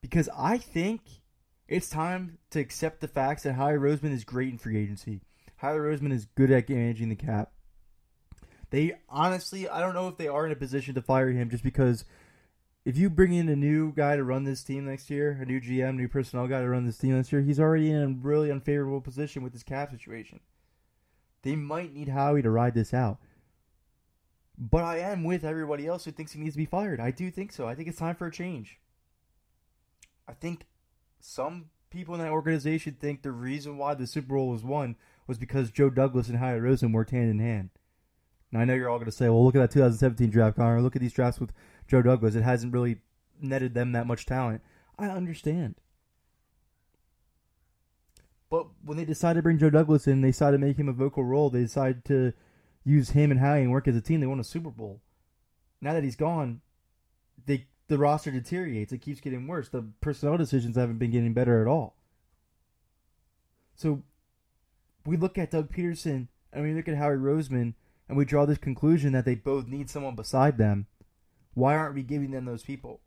Because 0.00 0.28
I 0.38 0.56
think 0.56 1.00
it's 1.66 1.90
time 1.90 2.38
to 2.50 2.60
accept 2.60 3.00
the 3.00 3.08
facts 3.08 3.42
that 3.42 3.54
Howie 3.54 3.72
Roseman 3.72 4.12
is 4.12 4.22
great 4.22 4.52
in 4.52 4.58
free 4.58 4.78
agency. 4.78 5.20
Howie 5.56 5.78
Roseman 5.78 6.12
is 6.12 6.26
good 6.36 6.52
at 6.52 6.68
managing 6.68 7.08
the 7.08 7.16
cap. 7.16 7.50
They 8.70 8.94
honestly, 9.08 9.68
I 9.68 9.80
don't 9.80 9.94
know 9.94 10.08
if 10.08 10.16
they 10.16 10.28
are 10.28 10.44
in 10.44 10.52
a 10.52 10.56
position 10.56 10.94
to 10.94 11.02
fire 11.02 11.30
him 11.30 11.50
just 11.50 11.64
because 11.64 12.04
if 12.84 12.96
you 12.96 13.10
bring 13.10 13.32
in 13.32 13.48
a 13.48 13.56
new 13.56 13.92
guy 13.92 14.16
to 14.16 14.24
run 14.24 14.44
this 14.44 14.62
team 14.62 14.86
next 14.86 15.10
year, 15.10 15.38
a 15.40 15.44
new 15.44 15.60
GM, 15.60 15.96
new 15.96 16.08
personnel 16.08 16.46
guy 16.46 16.60
to 16.60 16.68
run 16.68 16.86
this 16.86 16.98
team 16.98 17.16
next 17.16 17.32
year, 17.32 17.42
he's 17.42 17.60
already 17.60 17.90
in 17.90 18.02
a 18.02 18.08
really 18.08 18.50
unfavorable 18.50 19.00
position 19.00 19.42
with 19.42 19.52
his 19.52 19.62
cap 19.62 19.90
situation. 19.90 20.40
They 21.42 21.56
might 21.56 21.94
need 21.94 22.08
Howie 22.08 22.42
to 22.42 22.50
ride 22.50 22.74
this 22.74 22.92
out. 22.92 23.18
But 24.58 24.84
I 24.84 24.98
am 24.98 25.22
with 25.22 25.44
everybody 25.44 25.86
else 25.86 26.04
who 26.04 26.10
thinks 26.10 26.32
he 26.32 26.40
needs 26.40 26.54
to 26.54 26.58
be 26.58 26.64
fired. 26.64 26.98
I 26.98 27.10
do 27.10 27.30
think 27.30 27.52
so. 27.52 27.68
I 27.68 27.74
think 27.74 27.88
it's 27.88 27.98
time 27.98 28.16
for 28.16 28.26
a 28.26 28.32
change. 28.32 28.78
I 30.26 30.32
think 30.32 30.66
some 31.20 31.66
people 31.90 32.14
in 32.14 32.20
that 32.20 32.32
organization 32.32 32.96
think 32.98 33.22
the 33.22 33.32
reason 33.32 33.78
why 33.78 33.94
the 33.94 34.06
Super 34.06 34.34
Bowl 34.34 34.48
was 34.48 34.64
won 34.64 34.96
was 35.26 35.38
because 35.38 35.70
Joe 35.70 35.90
Douglas 35.90 36.28
and 36.28 36.38
Howie 36.38 36.58
Rosen 36.58 36.92
worked 36.92 37.10
hand 37.10 37.30
in 37.30 37.38
hand. 37.38 37.70
Now 38.50 38.60
I 38.60 38.64
know 38.64 38.74
you're 38.74 38.88
all 38.88 38.98
going 38.98 39.10
to 39.10 39.12
say, 39.12 39.28
"Well, 39.28 39.44
look 39.44 39.54
at 39.54 39.60
that 39.60 39.70
2017 39.70 40.30
draft, 40.30 40.56
Connor. 40.56 40.80
Look 40.80 40.96
at 40.96 41.02
these 41.02 41.12
drafts 41.12 41.40
with 41.40 41.52
Joe 41.86 42.02
Douglas. 42.02 42.34
It 42.34 42.42
hasn't 42.42 42.72
really 42.72 42.98
netted 43.40 43.74
them 43.74 43.92
that 43.92 44.06
much 44.06 44.26
talent." 44.26 44.62
I 44.98 45.08
understand. 45.08 45.76
But 48.50 48.66
when 48.82 48.96
they 48.96 49.04
decided 49.04 49.38
to 49.38 49.42
bring 49.42 49.58
Joe 49.58 49.70
Douglas 49.70 50.06
in, 50.06 50.22
they 50.22 50.30
decided 50.30 50.58
to 50.58 50.66
make 50.66 50.78
him 50.78 50.88
a 50.88 50.92
vocal 50.92 51.24
role. 51.24 51.50
They 51.50 51.60
decided 51.60 52.04
to 52.06 52.32
use 52.82 53.10
him 53.10 53.30
and 53.30 53.40
Howie 53.40 53.62
and 53.62 53.70
work 53.70 53.86
as 53.86 53.96
a 53.96 54.00
team. 54.00 54.20
They 54.20 54.26
won 54.26 54.40
a 54.40 54.44
Super 54.44 54.70
Bowl. 54.70 55.02
Now 55.80 55.92
that 55.92 56.04
he's 56.04 56.16
gone, 56.16 56.62
they 57.44 57.66
the 57.88 57.98
roster 57.98 58.30
deteriorates. 58.30 58.92
It 58.92 58.98
keeps 58.98 59.20
getting 59.20 59.46
worse. 59.46 59.68
The 59.68 59.84
personnel 60.00 60.36
decisions 60.36 60.76
haven't 60.76 60.98
been 60.98 61.10
getting 61.10 61.34
better 61.34 61.60
at 61.60 61.66
all. 61.66 61.96
So 63.74 64.02
we 65.06 65.16
look 65.16 65.38
at 65.38 65.50
Doug 65.50 65.72
Pederson 65.72 66.28
and 66.52 66.64
we 66.64 66.74
look 66.74 66.88
at 66.88 66.96
Howie 66.96 67.16
Roseman 67.16 67.74
and 68.08 68.16
we 68.16 68.24
draw 68.24 68.46
this 68.46 68.58
conclusion 68.58 69.12
that 69.12 69.24
they 69.24 69.34
both 69.34 69.66
need 69.66 69.90
someone 69.90 70.14
beside 70.14 70.58
them. 70.58 70.86
Why 71.54 71.76
aren't 71.76 71.94
we 71.94 72.02
giving 72.02 72.30
them 72.30 72.44
those 72.44 72.62
people? 72.62 73.00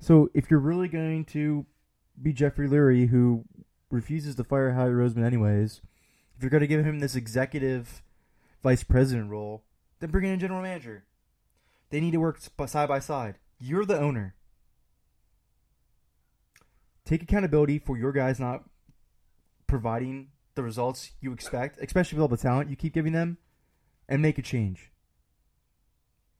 So 0.00 0.30
if 0.34 0.50
you're 0.50 0.60
really 0.60 0.88
going 0.88 1.24
to 1.26 1.66
be 2.20 2.32
Jeffrey 2.32 2.68
Lurie, 2.68 3.08
who 3.08 3.44
refuses 3.90 4.34
to 4.36 4.44
fire 4.44 4.72
Howie 4.72 4.90
Roseman 4.90 5.24
anyways, 5.24 5.80
if 6.36 6.42
you're 6.42 6.50
going 6.50 6.60
to 6.62 6.66
give 6.66 6.84
him 6.84 7.00
this 7.00 7.16
executive 7.16 8.02
vice 8.62 8.82
president 8.84 9.30
role, 9.30 9.64
then 10.00 10.10
bring 10.10 10.24
in 10.24 10.34
a 10.34 10.36
general 10.36 10.62
manager. 10.62 11.04
They 11.90 12.00
need 12.00 12.12
to 12.12 12.18
work 12.18 12.40
side 12.40 12.88
by 12.88 12.98
side. 12.98 13.38
You're 13.58 13.84
the 13.84 13.98
owner. 13.98 14.34
Take 17.04 17.22
accountability 17.22 17.78
for 17.78 17.98
your 17.98 18.12
guys 18.12 18.40
not 18.40 18.64
providing 19.66 20.28
the 20.54 20.62
results 20.62 21.12
you 21.20 21.32
expect, 21.32 21.78
especially 21.80 22.16
with 22.16 22.22
all 22.22 22.28
the 22.28 22.36
talent 22.36 22.70
you 22.70 22.76
keep 22.76 22.92
giving 22.92 23.12
them, 23.12 23.38
and 24.08 24.22
make 24.22 24.38
a 24.38 24.42
change. 24.42 24.92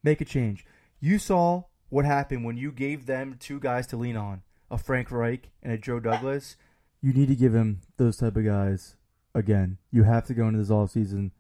Make 0.03 0.21
a 0.21 0.25
change. 0.25 0.65
You 1.01 1.19
saw 1.19 1.65
what 1.89 2.05
happened 2.05 2.45
when 2.45 2.57
you 2.57 2.73
gave 2.73 3.07
them 3.07 3.37
two 3.39 3.61
guys 3.61 3.87
to 3.89 3.97
lean 3.97 4.17
on 4.17 4.43
a 4.71 4.79
Frank 4.79 5.11
Reich 5.11 5.51
and 5.63 5.73
a 5.73 5.79
Joe 5.79 6.01
Douglas. 6.01 6.57
You 7.01 7.13
need 7.13 7.29
to 7.29 7.37
give 7.37 7.55
him 7.55 7.81
those 7.97 8.17
type 8.17 8.37
of 8.37 8.45
guys 8.45 8.97
again. 9.35 9.79
You 9.91 10.05
have 10.05 10.27
to 10.27 10.35
go 10.35 10.49
into 10.49 10.59
this 10.59 10.71
off 10.71 10.91
season 10.91 11.33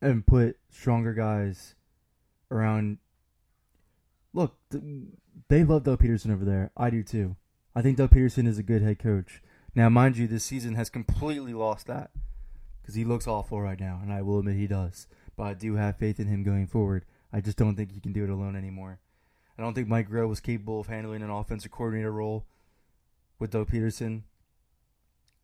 and 0.00 0.26
put 0.26 0.58
stronger 0.70 1.12
guys 1.12 1.74
around. 2.50 2.98
Look, 4.32 4.56
they 5.48 5.64
love 5.64 5.84
Doug 5.84 6.02
Pederson 6.02 6.32
over 6.32 6.44
there. 6.44 6.70
I 6.76 6.90
do 6.90 7.02
too. 7.02 7.36
I 7.74 7.82
think 7.82 7.98
Doug 7.98 8.10
Pederson 8.10 8.46
is 8.46 8.58
a 8.58 8.62
good 8.62 8.82
head 8.82 8.98
coach. 8.98 9.42
Now, 9.74 9.88
mind 9.88 10.16
you, 10.16 10.26
this 10.26 10.44
season 10.44 10.74
has 10.74 10.90
completely 10.90 11.54
lost 11.54 11.86
that 11.86 12.10
because 12.80 12.94
he 12.94 13.04
looks 13.04 13.28
awful 13.28 13.60
right 13.60 13.78
now, 13.78 14.00
and 14.02 14.12
I 14.12 14.22
will 14.22 14.40
admit 14.40 14.56
he 14.56 14.66
does. 14.66 15.06
But 15.36 15.44
I 15.44 15.54
do 15.54 15.76
have 15.76 15.96
faith 15.96 16.18
in 16.18 16.26
him 16.26 16.42
going 16.42 16.66
forward. 16.66 17.04
I 17.32 17.40
just 17.40 17.56
don't 17.56 17.76
think 17.76 17.92
he 17.92 18.00
can 18.00 18.12
do 18.12 18.24
it 18.24 18.30
alone 18.30 18.56
anymore. 18.56 18.98
I 19.56 19.62
don't 19.62 19.74
think 19.74 19.88
Mike 19.88 20.08
Groh 20.08 20.28
was 20.28 20.40
capable 20.40 20.80
of 20.80 20.88
handling 20.88 21.22
an 21.22 21.30
offensive 21.30 21.70
coordinator 21.70 22.10
role 22.10 22.46
with 23.38 23.52
Doug 23.52 23.70
Pederson. 23.70 24.22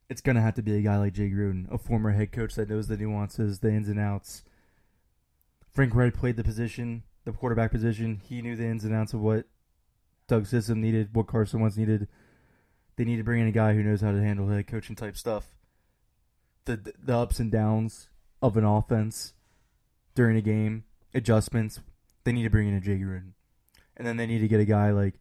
It's 0.09 0.21
going 0.21 0.37
to 0.37 0.42
have 0.42 0.54
to 0.54 0.62
be 0.62 0.76
a 0.76 0.83
guy 0.83 0.99
like 0.99 1.12
Jay 1.12 1.30
Gruden, 1.30 1.73
a 1.73 1.78
former 1.78 2.12
head 2.12 2.33
coach 2.33 2.54
that 2.54 2.68
knows 2.68 2.88
the 2.88 2.97
nuances, 2.97 3.61
the 3.61 3.71
ins 3.71 3.88
and 3.88 3.99
outs. 3.99 4.42
Frank 5.73 5.95
Reich 5.95 6.14
played 6.14 6.37
the 6.37 6.45
position, 6.45 7.02
the 7.25 7.33
quarterback 7.33 7.71
position. 7.71 8.21
He 8.25 8.42
knew 8.42 8.56
the 8.56 8.66
ins 8.66 8.85
and 8.85 8.95
outs 8.95 9.12
of 9.12 9.21
what 9.21 9.47
Doug's 10.26 10.49
system 10.49 10.80
needed, 10.80 11.14
what 11.14 11.26
Carson 11.26 11.61
Wentz 11.61 11.76
needed 11.76 12.09
they 12.96 13.04
need 13.04 13.16
to 13.16 13.24
bring 13.24 13.42
in 13.42 13.48
a 13.48 13.52
guy 13.52 13.74
who 13.74 13.82
knows 13.82 14.00
how 14.00 14.12
to 14.12 14.20
handle 14.20 14.48
head 14.48 14.66
coaching 14.66 14.96
type 14.96 15.16
stuff. 15.16 15.52
The 16.64 16.94
the 17.02 17.16
ups 17.16 17.38
and 17.38 17.50
downs 17.50 18.08
of 18.42 18.56
an 18.56 18.64
offense 18.64 19.34
during 20.14 20.36
a 20.36 20.42
game, 20.42 20.84
adjustments. 21.14 21.80
They 22.24 22.32
need 22.32 22.42
to 22.42 22.50
bring 22.50 22.68
in 22.68 22.74
a 22.74 22.80
Jay 22.80 22.98
Gruden, 22.98 23.32
and 23.96 24.06
then 24.06 24.16
they 24.16 24.26
need 24.26 24.40
to 24.40 24.48
get 24.48 24.60
a 24.60 24.64
guy 24.64 24.90
like 24.90 25.20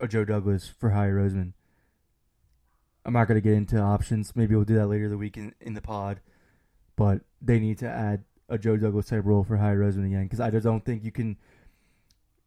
a 0.00 0.06
Joe 0.06 0.24
Douglas 0.24 0.68
for 0.68 0.90
Howie 0.90 1.08
Roseman. 1.08 1.54
I'm 3.04 3.12
not 3.12 3.28
going 3.28 3.36
to 3.36 3.46
get 3.46 3.54
into 3.54 3.78
options. 3.78 4.34
Maybe 4.34 4.54
we'll 4.54 4.64
do 4.64 4.76
that 4.76 4.86
later 4.86 5.08
the 5.08 5.18
week 5.18 5.36
in, 5.36 5.54
in 5.60 5.74
the 5.74 5.82
pod. 5.82 6.20
But 6.96 7.20
they 7.42 7.58
need 7.58 7.78
to 7.78 7.88
add 7.88 8.24
a 8.48 8.56
Joe 8.56 8.76
Douglas 8.76 9.08
type 9.08 9.24
role 9.24 9.44
for 9.44 9.56
Howie 9.56 9.76
Roseman 9.76 10.06
again 10.06 10.24
because 10.24 10.40
I 10.40 10.50
just 10.50 10.64
don't 10.64 10.84
think 10.84 11.04
you 11.04 11.12
can. 11.12 11.36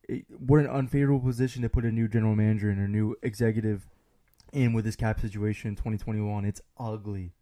It, 0.07 0.25
what 0.29 0.59
an 0.59 0.67
unfavorable 0.67 1.19
position 1.19 1.61
to 1.63 1.69
put 1.69 1.83
a 1.83 1.91
new 1.91 2.07
general 2.07 2.35
manager 2.35 2.69
and 2.69 2.79
a 2.79 2.87
new 2.87 3.15
executive 3.21 3.87
in 4.53 4.73
with 4.73 4.85
this 4.85 4.95
cap 4.95 5.19
situation 5.19 5.69
in 5.69 5.75
2021. 5.75 6.45
It's 6.45 6.61
ugly. 6.77 7.33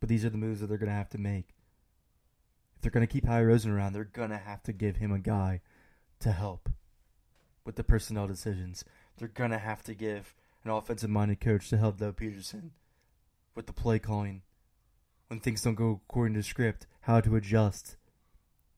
But 0.00 0.08
these 0.08 0.24
are 0.24 0.30
the 0.30 0.38
moves 0.38 0.60
that 0.60 0.68
they're 0.68 0.78
going 0.78 0.90
to 0.90 0.94
have 0.94 1.10
to 1.10 1.18
make. 1.18 1.54
If 2.76 2.82
they're 2.82 2.90
going 2.90 3.06
to 3.06 3.12
keep 3.12 3.26
Howie 3.26 3.44
Rosen 3.44 3.70
around, 3.70 3.92
they're 3.92 4.04
going 4.04 4.30
to 4.30 4.38
have 4.38 4.62
to 4.62 4.72
give 4.72 4.96
him 4.96 5.12
a 5.12 5.18
guy 5.18 5.60
to 6.20 6.32
help 6.32 6.70
with 7.64 7.76
the 7.76 7.84
personnel 7.84 8.26
decisions. 8.26 8.84
They're 9.18 9.28
going 9.28 9.50
to 9.50 9.58
have 9.58 9.82
to 9.84 9.94
give 9.94 10.34
an 10.64 10.70
offensive 10.70 11.10
minded 11.10 11.40
coach 11.40 11.68
to 11.68 11.76
help 11.76 11.98
Doug 11.98 12.16
Pederson 12.16 12.70
with 13.54 13.66
the 13.66 13.72
play 13.72 13.98
calling. 13.98 14.42
When 15.28 15.40
things 15.40 15.62
don't 15.62 15.74
go 15.74 16.00
according 16.08 16.34
to 16.34 16.42
script, 16.42 16.86
how 17.02 17.20
to 17.20 17.36
adjust. 17.36 17.96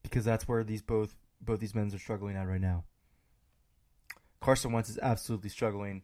Because 0.03 0.25
that's 0.25 0.49
where 0.49 0.65
these 0.65 0.83
both 0.83 1.15
both 1.41 1.61
these 1.61 1.75
men 1.75 1.93
are 1.95 1.99
struggling 1.99 2.37
at 2.37 2.47
right 2.47 2.61
now. 2.61 2.85
Carson 4.41 4.73
Wentz 4.73 4.91
is 4.91 4.99
absolutely 5.01 5.51
struggling 5.51 6.03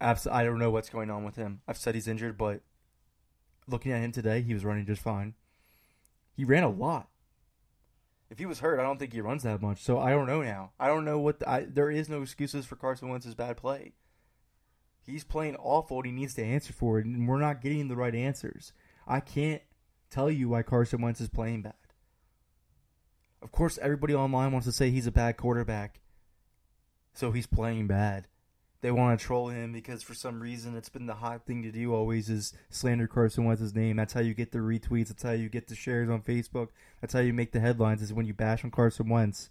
I 0.00 0.44
don't 0.44 0.58
know 0.58 0.70
what's 0.70 0.88
going 0.88 1.10
on 1.10 1.24
with 1.24 1.36
him. 1.36 1.60
I've 1.68 1.76
said 1.76 1.94
he's 1.94 2.08
injured, 2.08 2.38
but 2.38 2.62
looking 3.66 3.92
at 3.92 4.00
him 4.00 4.12
today, 4.12 4.40
he 4.42 4.54
was 4.54 4.64
running 4.64 4.86
just 4.86 5.02
fine. 5.02 5.34
He 6.34 6.44
ran 6.44 6.62
a 6.62 6.70
lot. 6.70 7.08
If 8.30 8.38
he 8.38 8.46
was 8.46 8.60
hurt, 8.60 8.78
I 8.78 8.82
don't 8.82 8.98
think 8.98 9.12
he 9.12 9.20
runs 9.20 9.42
that 9.42 9.60
much. 9.60 9.82
So 9.82 9.98
I 9.98 10.10
don't 10.10 10.26
know 10.26 10.42
now. 10.42 10.70
I 10.78 10.86
don't 10.86 11.04
know 11.04 11.18
what 11.18 11.40
the, 11.40 11.50
I, 11.50 11.66
there 11.68 11.90
is 11.90 12.08
no 12.08 12.22
excuses 12.22 12.64
for 12.64 12.76
Carson 12.76 13.08
Wentz's 13.08 13.34
bad 13.34 13.56
play. 13.56 13.92
He's 15.02 15.24
playing 15.24 15.56
awful 15.56 15.98
and 15.98 16.06
he 16.06 16.12
needs 16.12 16.34
to 16.34 16.44
answer 16.44 16.72
for 16.72 16.98
it, 16.98 17.06
and 17.06 17.26
we're 17.26 17.40
not 17.40 17.60
getting 17.60 17.88
the 17.88 17.96
right 17.96 18.14
answers. 18.14 18.72
I 19.06 19.20
can't 19.20 19.62
tell 20.10 20.30
you 20.30 20.50
why 20.50 20.62
Carson 20.62 21.02
Wentz 21.02 21.20
is 21.20 21.28
playing 21.28 21.62
bad. 21.62 21.74
Of 23.42 23.50
course, 23.50 23.78
everybody 23.82 24.14
online 24.14 24.52
wants 24.52 24.66
to 24.66 24.72
say 24.72 24.90
he's 24.90 25.06
a 25.06 25.12
bad 25.12 25.36
quarterback, 25.36 26.00
so 27.12 27.32
he's 27.32 27.46
playing 27.46 27.86
bad 27.86 28.28
they 28.82 28.90
want 28.90 29.18
to 29.18 29.24
troll 29.24 29.48
him 29.48 29.72
because 29.72 30.02
for 30.02 30.14
some 30.14 30.40
reason 30.40 30.76
it's 30.76 30.88
been 30.88 31.06
the 31.06 31.14
hot 31.14 31.44
thing 31.46 31.62
to 31.62 31.70
do 31.70 31.94
always 31.94 32.30
is 32.30 32.54
slander 32.70 33.06
Carson 33.06 33.44
Wentz's 33.44 33.74
name. 33.74 33.96
That's 33.96 34.12
how 34.12 34.20
you 34.20 34.32
get 34.32 34.52
the 34.52 34.58
retweets. 34.58 35.08
That's 35.08 35.22
how 35.22 35.32
you 35.32 35.48
get 35.48 35.68
the 35.68 35.74
shares 35.74 36.08
on 36.08 36.22
Facebook. 36.22 36.68
That's 37.00 37.12
how 37.12 37.20
you 37.20 37.32
make 37.32 37.52
the 37.52 37.60
headlines 37.60 38.00
is 38.00 38.12
when 38.12 38.26
you 38.26 38.34
bash 38.34 38.64
on 38.64 38.70
Carson 38.70 39.08
Wentz. 39.08 39.50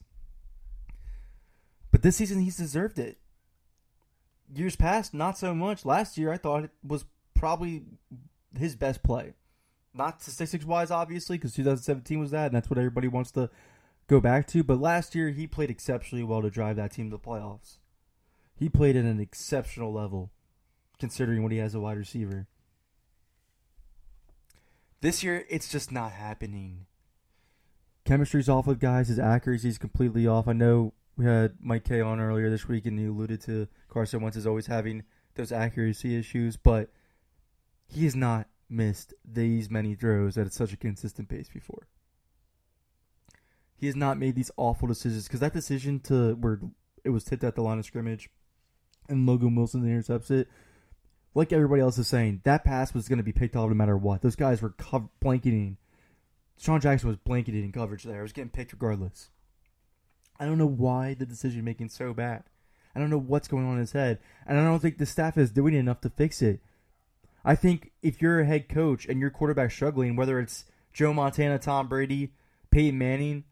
But 1.91 2.01
this 2.01 2.15
season 2.15 2.41
he's 2.41 2.57
deserved 2.57 2.98
it. 2.98 3.17
Years 4.53 4.75
past, 4.75 5.13
not 5.13 5.38
so 5.38 5.53
much. 5.53 5.86
Last 5.86 6.17
year 6.17 6.31
I 6.31 6.38
thought 6.38 6.63
it 6.63 6.71
was 6.83 7.05
probably 7.36 7.83
his 8.57 8.75
best 8.75 9.03
play. 9.03 9.33
Not 9.93 10.21
statistics 10.21 10.65
wise, 10.65 10.91
obviously, 10.91 11.38
because 11.38 11.53
2017 11.53 12.19
was 12.19 12.31
that, 12.31 12.48
and 12.48 12.55
that's 12.55 12.69
what 12.69 12.77
everybody 12.77 13.07
wants 13.07 13.31
to 13.31 13.50
go 14.07 14.19
back 14.19 14.48
to. 14.48 14.63
But 14.63 14.79
last 14.79 15.13
year 15.13 15.29
he 15.29 15.45
played 15.45 15.69
exceptionally 15.69 16.24
well 16.24 16.41
to 16.41 16.50
drive 16.50 16.75
that 16.77 16.93
team 16.93 17.09
to 17.12 17.17
the 17.17 17.19
playoffs. 17.19 17.77
He 18.60 18.68
played 18.68 18.98
at 18.98 19.06
an 19.06 19.22
exceptional 19.22 19.94
level, 19.94 20.32
considering 21.00 21.44
what 21.44 21.54
he 21.54 21.60
has 21.60 21.74
a 21.74 21.80
wide 21.80 21.98
receiver. 21.98 22.48
This 25.00 25.24
year, 25.24 25.46
it's 25.50 25.72
just 25.72 25.94
not 25.94 26.12
happening. 26.12 26.86
Chemistry's 28.04 28.50
off 28.50 28.68
with 28.68 28.82
guys. 28.82 29.08
His 29.08 29.18
accuracy's 29.18 29.78
completely 29.78 30.28
off. 30.28 30.46
I 30.46 30.51
know 30.51 30.94
we 31.16 31.24
had 31.24 31.54
Mike 31.62 31.86
K 31.86 32.01
on 32.01 32.20
earlier 32.20 32.50
this 32.50 32.68
week, 32.68 32.86
and 32.86 33.00
he 33.00 33.06
alluded 33.06 33.39
to 33.44 33.70
Carson 33.88 34.22
Wentz 34.22 34.36
is 34.36 34.46
always 34.46 34.68
having 34.68 35.04
those 35.36 35.54
accuracy 35.54 36.20
issues, 36.20 36.58
but 36.58 36.92
he 37.88 38.04
has 38.04 38.16
not 38.16 38.50
missed 38.70 39.13
these 39.24 39.70
many 39.70 39.96
throws 39.96 40.38
at 40.38 40.51
such 40.51 40.74
a 40.74 40.78
consistent 40.78 41.30
pace 41.30 41.48
before. 41.48 41.88
He 43.78 43.86
has 43.86 43.96
not 43.96 44.20
made 44.20 44.36
these 44.36 44.51
awful 44.58 44.89
decisions 44.89 45.30
because 45.30 45.39
that 45.39 45.54
decision 45.54 46.01
to 46.01 46.36
where 46.36 46.60
it 47.06 47.12
was 47.12 47.24
tipped 47.24 47.46
at 47.46 47.56
the 47.56 47.62
line 47.62 47.80
of 47.80 47.86
scrimmage 47.86 48.30
and 49.10 49.25
Logan 49.25 49.56
Wilson 49.56 49.86
intercepts 49.86 50.32
it. 50.32 50.48
Like 51.36 51.54
everybody 51.54 51.82
else 51.82 51.98
is 51.98 52.08
saying, 52.08 52.42
that 52.44 52.63
pass 52.63 52.94
was 52.94 53.08
going 53.08 53.18
to 53.18 53.24
be 53.24 53.32
picked 53.32 53.56
off 53.56 53.70
no 53.70 53.75
matter 53.75 53.98
what. 53.98 54.22
Those 54.22 54.36
guys 54.36 54.62
were 54.62 54.74
blanketing. 55.20 55.78
Sean 56.58 56.82
Jackson 56.82 57.10
was 57.10 57.18
blanketing 57.18 57.63
in 57.63 57.72
coverage 57.72 58.04
there. 58.04 58.20
It 58.20 58.24
was 58.24 58.34
getting 58.34 58.50
picked 58.50 58.74
regardless. 58.74 59.30
I 60.39 60.46
don't 60.46 60.58
know 60.58 60.66
why 60.66 61.13
the 61.13 61.25
decision 61.25 61.63
making 61.63 61.89
so 61.89 62.13
bad. 62.13 62.44
I 62.96 63.00
don't 63.00 63.10
know 63.10 63.20
what's 63.20 63.48
going 63.48 63.66
on 63.66 63.74
in 63.74 63.80
his 63.80 63.92
head, 63.92 64.20
and 64.48 64.58
I 64.58 64.63
don't 64.63 64.80
think 64.80 64.98
the 64.98 65.06
staff 65.06 65.38
is 65.38 65.51
doing 65.51 65.74
enough 65.74 66.01
to 66.01 66.10
fix 66.10 66.42
it. 66.42 66.60
I 67.46 67.56
think 67.56 67.92
if 68.01 68.22
you're 68.22 68.39
a 68.39 68.46
head 68.46 68.68
coach 68.68 69.06
and 69.06 69.20
your 69.20 69.30
quarterback 69.30 69.72
struggling, 69.72 70.16
whether 70.16 70.39
it's 70.39 70.66
Joe 70.92 71.13
Montana, 71.13 71.60
Tom 71.60 71.88
Brady, 71.88 72.34
Peyton 72.72 72.98
Manning, 72.98 73.44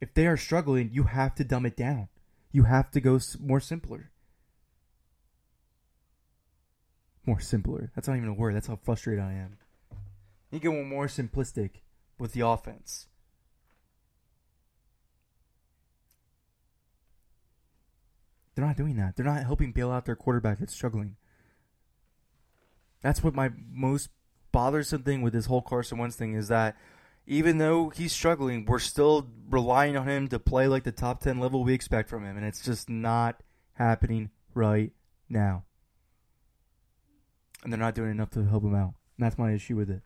if 0.00 0.14
they 0.14 0.26
are 0.26 0.36
struggling, 0.36 0.90
you 0.92 1.04
have 1.04 1.34
to 1.36 1.44
dumb 1.44 1.66
it 1.66 1.76
down. 1.76 2.08
You 2.50 2.64
have 2.64 2.90
to 2.92 3.00
go 3.00 3.18
more 3.40 3.60
simpler. 3.60 4.10
More 7.26 7.40
simpler. 7.40 7.90
That's 7.94 8.08
not 8.08 8.16
even 8.16 8.28
a 8.28 8.34
word. 8.34 8.54
That's 8.54 8.68
how 8.68 8.76
frustrated 8.76 9.22
I 9.22 9.32
am. 9.32 9.58
You 10.50 10.60
go 10.60 10.72
more 10.82 11.06
simplistic 11.06 11.82
with 12.18 12.32
the 12.32 12.40
offense. 12.40 13.06
They're 18.54 18.66
not 18.66 18.76
doing 18.76 18.96
that. 18.96 19.14
They're 19.14 19.26
not 19.26 19.44
helping 19.44 19.72
bail 19.72 19.90
out 19.90 20.04
their 20.04 20.16
quarterback 20.16 20.58
that's 20.58 20.74
struggling. 20.74 21.16
That's 23.02 23.22
what 23.22 23.34
my 23.34 23.50
most 23.70 24.08
bothersome 24.50 25.02
thing 25.02 25.22
with 25.22 25.32
this 25.32 25.46
whole 25.46 25.62
Carson 25.62 25.98
Wentz 25.98 26.16
thing 26.16 26.34
is 26.34 26.48
that 26.48 26.76
even 27.30 27.58
though 27.58 27.90
he's 27.90 28.12
struggling, 28.12 28.64
we're 28.64 28.78
still 28.78 29.28
relying 29.50 29.98
on 29.98 30.08
him 30.08 30.28
to 30.28 30.38
play 30.38 30.66
like 30.66 30.84
the 30.84 30.92
top 30.92 31.20
10 31.20 31.38
level 31.38 31.62
we 31.62 31.74
expect 31.74 32.08
from 32.08 32.24
him. 32.24 32.38
And 32.38 32.46
it's 32.46 32.64
just 32.64 32.88
not 32.88 33.42
happening 33.74 34.30
right 34.54 34.92
now. 35.28 35.64
And 37.62 37.70
they're 37.70 37.78
not 37.78 37.94
doing 37.94 38.12
enough 38.12 38.30
to 38.30 38.44
help 38.46 38.64
him 38.64 38.74
out. 38.74 38.94
And 39.18 39.26
that's 39.26 39.36
my 39.36 39.52
issue 39.52 39.76
with 39.76 39.90
it. 39.90 40.00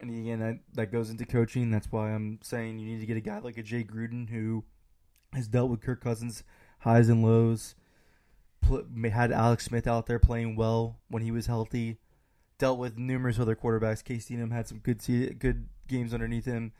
And 0.00 0.10
again, 0.10 0.40
that, 0.40 0.58
that 0.74 0.92
goes 0.92 1.10
into 1.10 1.24
coaching. 1.24 1.70
That's 1.70 1.92
why 1.92 2.10
I'm 2.10 2.40
saying 2.42 2.80
you 2.80 2.86
need 2.88 3.00
to 3.00 3.06
get 3.06 3.16
a 3.16 3.20
guy 3.20 3.38
like 3.38 3.56
a 3.56 3.62
Jay 3.62 3.84
Gruden 3.84 4.28
who 4.28 4.64
has 5.32 5.46
dealt 5.46 5.70
with 5.70 5.80
Kirk 5.80 6.02
Cousins' 6.02 6.42
highs 6.80 7.08
and 7.08 7.22
lows. 7.22 7.76
had 9.12 9.30
Alex 9.30 9.66
Smith 9.66 9.86
out 9.86 10.06
there 10.06 10.18
playing 10.18 10.56
well 10.56 10.98
when 11.08 11.22
he 11.22 11.30
was 11.30 11.46
healthy. 11.46 11.98
Dealt 12.58 12.78
with 12.78 12.98
numerous 12.98 13.38
other 13.38 13.54
quarterbacks. 13.54 14.04
Case 14.04 14.28
Keenum 14.28 14.52
had 14.52 14.66
some 14.66 14.78
good 14.78 15.00
good 15.38 15.68
games 15.86 16.12
underneath 16.12 16.44
him. 16.44 16.72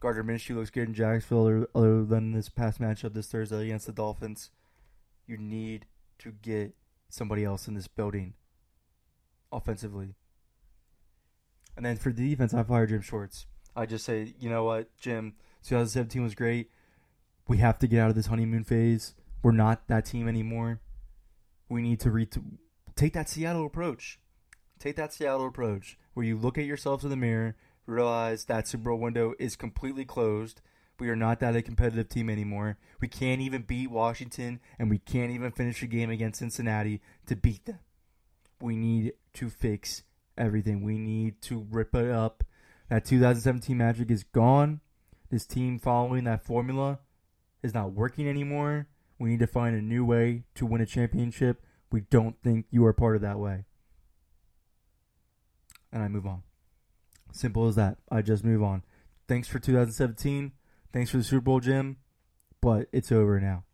Gardner 0.00 0.24
Minshew 0.24 0.56
looks 0.56 0.70
good 0.70 0.88
in 0.88 0.94
Jacksonville, 0.94 1.66
other 1.74 2.04
than 2.04 2.32
this 2.32 2.48
past 2.48 2.80
matchup 2.80 3.14
this 3.14 3.28
Thursday 3.28 3.64
against 3.64 3.86
the 3.86 3.92
Dolphins. 3.92 4.50
You 5.26 5.38
need 5.38 5.86
to 6.18 6.32
get 6.42 6.74
somebody 7.08 7.44
else 7.44 7.68
in 7.68 7.74
this 7.74 7.88
building 7.88 8.34
offensively. 9.52 10.14
And 11.76 11.84
then 11.84 11.96
for 11.96 12.12
the 12.12 12.28
defense, 12.28 12.54
I 12.54 12.62
fire 12.62 12.86
Jim 12.86 13.00
Schwartz. 13.00 13.46
I 13.74 13.86
just 13.86 14.04
say, 14.04 14.34
you 14.38 14.48
know 14.48 14.64
what, 14.64 14.94
Jim, 14.98 15.34
2017 15.64 16.22
was 16.22 16.34
great. 16.34 16.70
We 17.48 17.58
have 17.58 17.78
to 17.80 17.86
get 17.86 18.00
out 18.00 18.10
of 18.10 18.16
this 18.16 18.26
honeymoon 18.26 18.64
phase. 18.64 19.14
We're 19.42 19.52
not 19.52 19.86
that 19.88 20.06
team 20.06 20.28
anymore. 20.28 20.80
We 21.68 21.82
need 21.82 22.00
to 22.00 22.10
re- 22.10 22.28
take 22.94 23.12
that 23.14 23.28
Seattle 23.28 23.66
approach. 23.66 24.18
Take 24.84 24.96
that 24.96 25.14
Seattle 25.14 25.46
approach 25.46 25.96
where 26.12 26.26
you 26.26 26.36
look 26.36 26.58
at 26.58 26.66
yourselves 26.66 27.04
in 27.04 27.10
the 27.10 27.16
mirror, 27.16 27.56
realize 27.86 28.44
that 28.44 28.68
Super 28.68 28.90
Bowl 28.90 28.98
window 28.98 29.32
is 29.38 29.56
completely 29.56 30.04
closed. 30.04 30.60
We 31.00 31.08
are 31.08 31.16
not 31.16 31.40
that 31.40 31.56
a 31.56 31.62
competitive 31.62 32.10
team 32.10 32.28
anymore. 32.28 32.76
We 33.00 33.08
can't 33.08 33.40
even 33.40 33.62
beat 33.62 33.90
Washington, 33.90 34.60
and 34.78 34.90
we 34.90 34.98
can't 34.98 35.30
even 35.32 35.52
finish 35.52 35.82
a 35.82 35.86
game 35.86 36.10
against 36.10 36.40
Cincinnati 36.40 37.00
to 37.28 37.34
beat 37.34 37.64
them. 37.64 37.78
We 38.60 38.76
need 38.76 39.14
to 39.32 39.48
fix 39.48 40.02
everything. 40.36 40.82
We 40.82 40.98
need 40.98 41.40
to 41.42 41.66
rip 41.70 41.94
it 41.94 42.10
up. 42.10 42.44
That 42.90 43.06
2017 43.06 43.74
magic 43.78 44.10
is 44.10 44.22
gone. 44.22 44.82
This 45.30 45.46
team 45.46 45.78
following 45.78 46.24
that 46.24 46.44
formula 46.44 46.98
is 47.62 47.72
not 47.72 47.92
working 47.94 48.28
anymore. 48.28 48.88
We 49.18 49.30
need 49.30 49.40
to 49.40 49.46
find 49.46 49.74
a 49.74 49.80
new 49.80 50.04
way 50.04 50.44
to 50.56 50.66
win 50.66 50.82
a 50.82 50.86
championship. 50.86 51.64
We 51.90 52.02
don't 52.02 52.36
think 52.42 52.66
you 52.70 52.84
are 52.84 52.92
part 52.92 53.16
of 53.16 53.22
that 53.22 53.38
way. 53.38 53.64
And 55.94 56.02
I 56.02 56.08
move 56.08 56.26
on. 56.26 56.42
Simple 57.32 57.66
as 57.66 57.76
that. 57.76 57.96
I 58.10 58.20
just 58.20 58.44
move 58.44 58.62
on. 58.62 58.82
Thanks 59.26 59.48
for 59.48 59.58
2017. 59.58 60.52
Thanks 60.92 61.10
for 61.10 61.16
the 61.16 61.24
Super 61.24 61.40
Bowl, 61.40 61.60
Jim. 61.60 61.96
But 62.60 62.88
it's 62.92 63.10
over 63.10 63.40
now. 63.40 63.64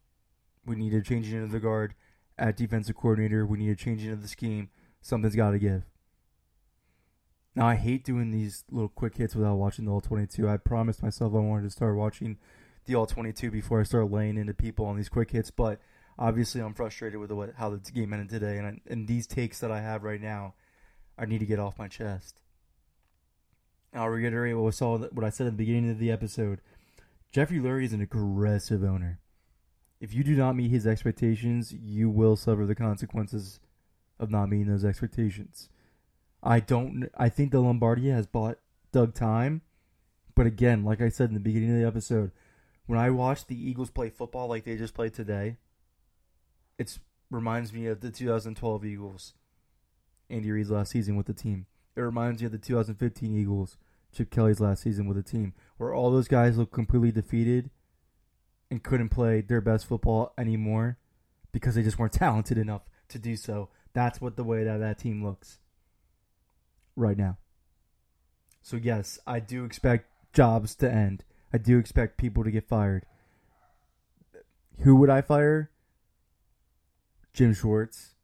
We 0.64 0.76
need 0.76 0.90
to 0.90 1.02
change 1.02 1.32
into 1.32 1.50
the 1.50 1.58
guard 1.58 1.94
at 2.38 2.56
defensive 2.56 2.94
coordinator. 2.94 3.44
We 3.44 3.58
need 3.58 3.76
to 3.76 3.84
change 3.84 4.04
into 4.04 4.16
the 4.16 4.28
scheme. 4.28 4.70
Something's 5.00 5.34
got 5.34 5.50
to 5.50 5.58
give. 5.58 5.84
Now 7.56 7.66
I 7.66 7.74
hate 7.74 8.04
doing 8.04 8.30
these 8.30 8.64
little 8.70 8.88
quick 8.88 9.16
hits 9.16 9.34
without 9.34 9.56
watching 9.56 9.84
the 9.84 9.90
all 9.90 10.00
22. 10.00 10.48
I 10.48 10.56
promised 10.56 11.02
myself 11.02 11.34
I 11.34 11.38
wanted 11.38 11.64
to 11.64 11.70
start 11.70 11.96
watching 11.96 12.38
the 12.86 12.94
all 12.94 13.06
22 13.06 13.50
before 13.50 13.80
I 13.80 13.84
start 13.84 14.10
laying 14.10 14.36
into 14.36 14.54
people 14.54 14.86
on 14.86 14.96
these 14.96 15.08
quick 15.08 15.30
hits, 15.32 15.50
but 15.50 15.80
obviously 16.18 16.60
I'm 16.60 16.74
frustrated 16.74 17.18
with 17.18 17.32
what, 17.32 17.54
how 17.56 17.70
the 17.70 17.78
game 17.78 18.12
ended 18.12 18.30
today, 18.30 18.58
and 18.58 18.66
I, 18.66 18.80
and 18.86 19.08
these 19.08 19.26
takes 19.26 19.58
that 19.60 19.72
I 19.72 19.80
have 19.80 20.04
right 20.04 20.20
now, 20.20 20.54
I 21.20 21.26
need 21.26 21.40
to 21.40 21.46
get 21.46 21.58
off 21.58 21.78
my 21.78 21.86
chest. 21.86 22.40
I'll 23.92 24.08
reiterate 24.08 24.56
what, 24.56 24.74
saw, 24.74 24.96
what 24.98 25.24
I 25.24 25.28
said 25.28 25.46
at 25.46 25.52
the 25.52 25.64
beginning 25.64 25.90
of 25.90 25.98
the 25.98 26.10
episode. 26.10 26.60
Jeffrey 27.30 27.58
Lurie 27.58 27.84
is 27.84 27.92
an 27.92 28.00
aggressive 28.00 28.82
owner. 28.82 29.20
If 30.00 30.14
you 30.14 30.24
do 30.24 30.34
not 30.34 30.56
meet 30.56 30.70
his 30.70 30.86
expectations, 30.86 31.74
you 31.74 32.08
will 32.08 32.36
suffer 32.36 32.64
the 32.64 32.74
consequences 32.74 33.60
of 34.18 34.30
not 34.30 34.48
meeting 34.48 34.68
those 34.68 34.84
expectations. 34.84 35.68
I 36.42 36.60
don't. 36.60 37.10
I 37.18 37.28
think 37.28 37.52
the 37.52 37.60
Lombardi 37.60 38.08
has 38.08 38.26
bought 38.26 38.58
Doug 38.90 39.12
time, 39.12 39.60
but 40.34 40.46
again, 40.46 40.84
like 40.84 41.02
I 41.02 41.10
said 41.10 41.28
in 41.28 41.34
the 41.34 41.40
beginning 41.40 41.70
of 41.74 41.80
the 41.80 41.86
episode, 41.86 42.30
when 42.86 42.98
I 42.98 43.10
watch 43.10 43.46
the 43.46 43.68
Eagles 43.68 43.90
play 43.90 44.08
football 44.08 44.48
like 44.48 44.64
they 44.64 44.76
just 44.78 44.94
played 44.94 45.12
today, 45.12 45.58
it 46.78 46.98
reminds 47.30 47.74
me 47.74 47.86
of 47.86 48.00
the 48.00 48.10
2012 48.10 48.86
Eagles, 48.86 49.34
Andy 50.30 50.50
Reid's 50.50 50.70
last 50.70 50.92
season 50.92 51.16
with 51.16 51.26
the 51.26 51.34
team. 51.34 51.66
It 51.96 52.00
reminds 52.00 52.40
me 52.40 52.46
of 52.46 52.52
the 52.52 52.58
2015 52.58 53.36
Eagles, 53.36 53.76
Chip 54.12 54.30
Kelly's 54.30 54.60
last 54.60 54.82
season 54.82 55.06
with 55.06 55.16
the 55.16 55.22
team, 55.22 55.54
where 55.76 55.92
all 55.92 56.10
those 56.10 56.28
guys 56.28 56.56
look 56.56 56.72
completely 56.72 57.12
defeated 57.12 57.70
and 58.70 58.82
couldn't 58.82 59.08
play 59.08 59.40
their 59.40 59.60
best 59.60 59.86
football 59.86 60.32
anymore 60.38 60.98
because 61.52 61.74
they 61.74 61.82
just 61.82 61.98
weren't 61.98 62.12
talented 62.14 62.58
enough 62.58 62.82
to 63.08 63.18
do 63.18 63.36
so. 63.36 63.68
That's 63.92 64.20
what 64.20 64.36
the 64.36 64.44
way 64.44 64.64
that 64.64 64.78
that 64.78 64.98
team 64.98 65.24
looks 65.24 65.58
right 66.96 67.16
now. 67.16 67.38
So, 68.62 68.76
yes, 68.76 69.18
I 69.26 69.40
do 69.40 69.64
expect 69.64 70.06
jobs 70.32 70.74
to 70.76 70.90
end. 70.90 71.24
I 71.52 71.58
do 71.58 71.78
expect 71.78 72.18
people 72.18 72.44
to 72.44 72.50
get 72.50 72.68
fired. 72.68 73.06
Who 74.80 74.96
would 74.96 75.10
I 75.10 75.22
fire? 75.22 75.70
Jim 77.32 77.54
Schwartz. 77.54 78.14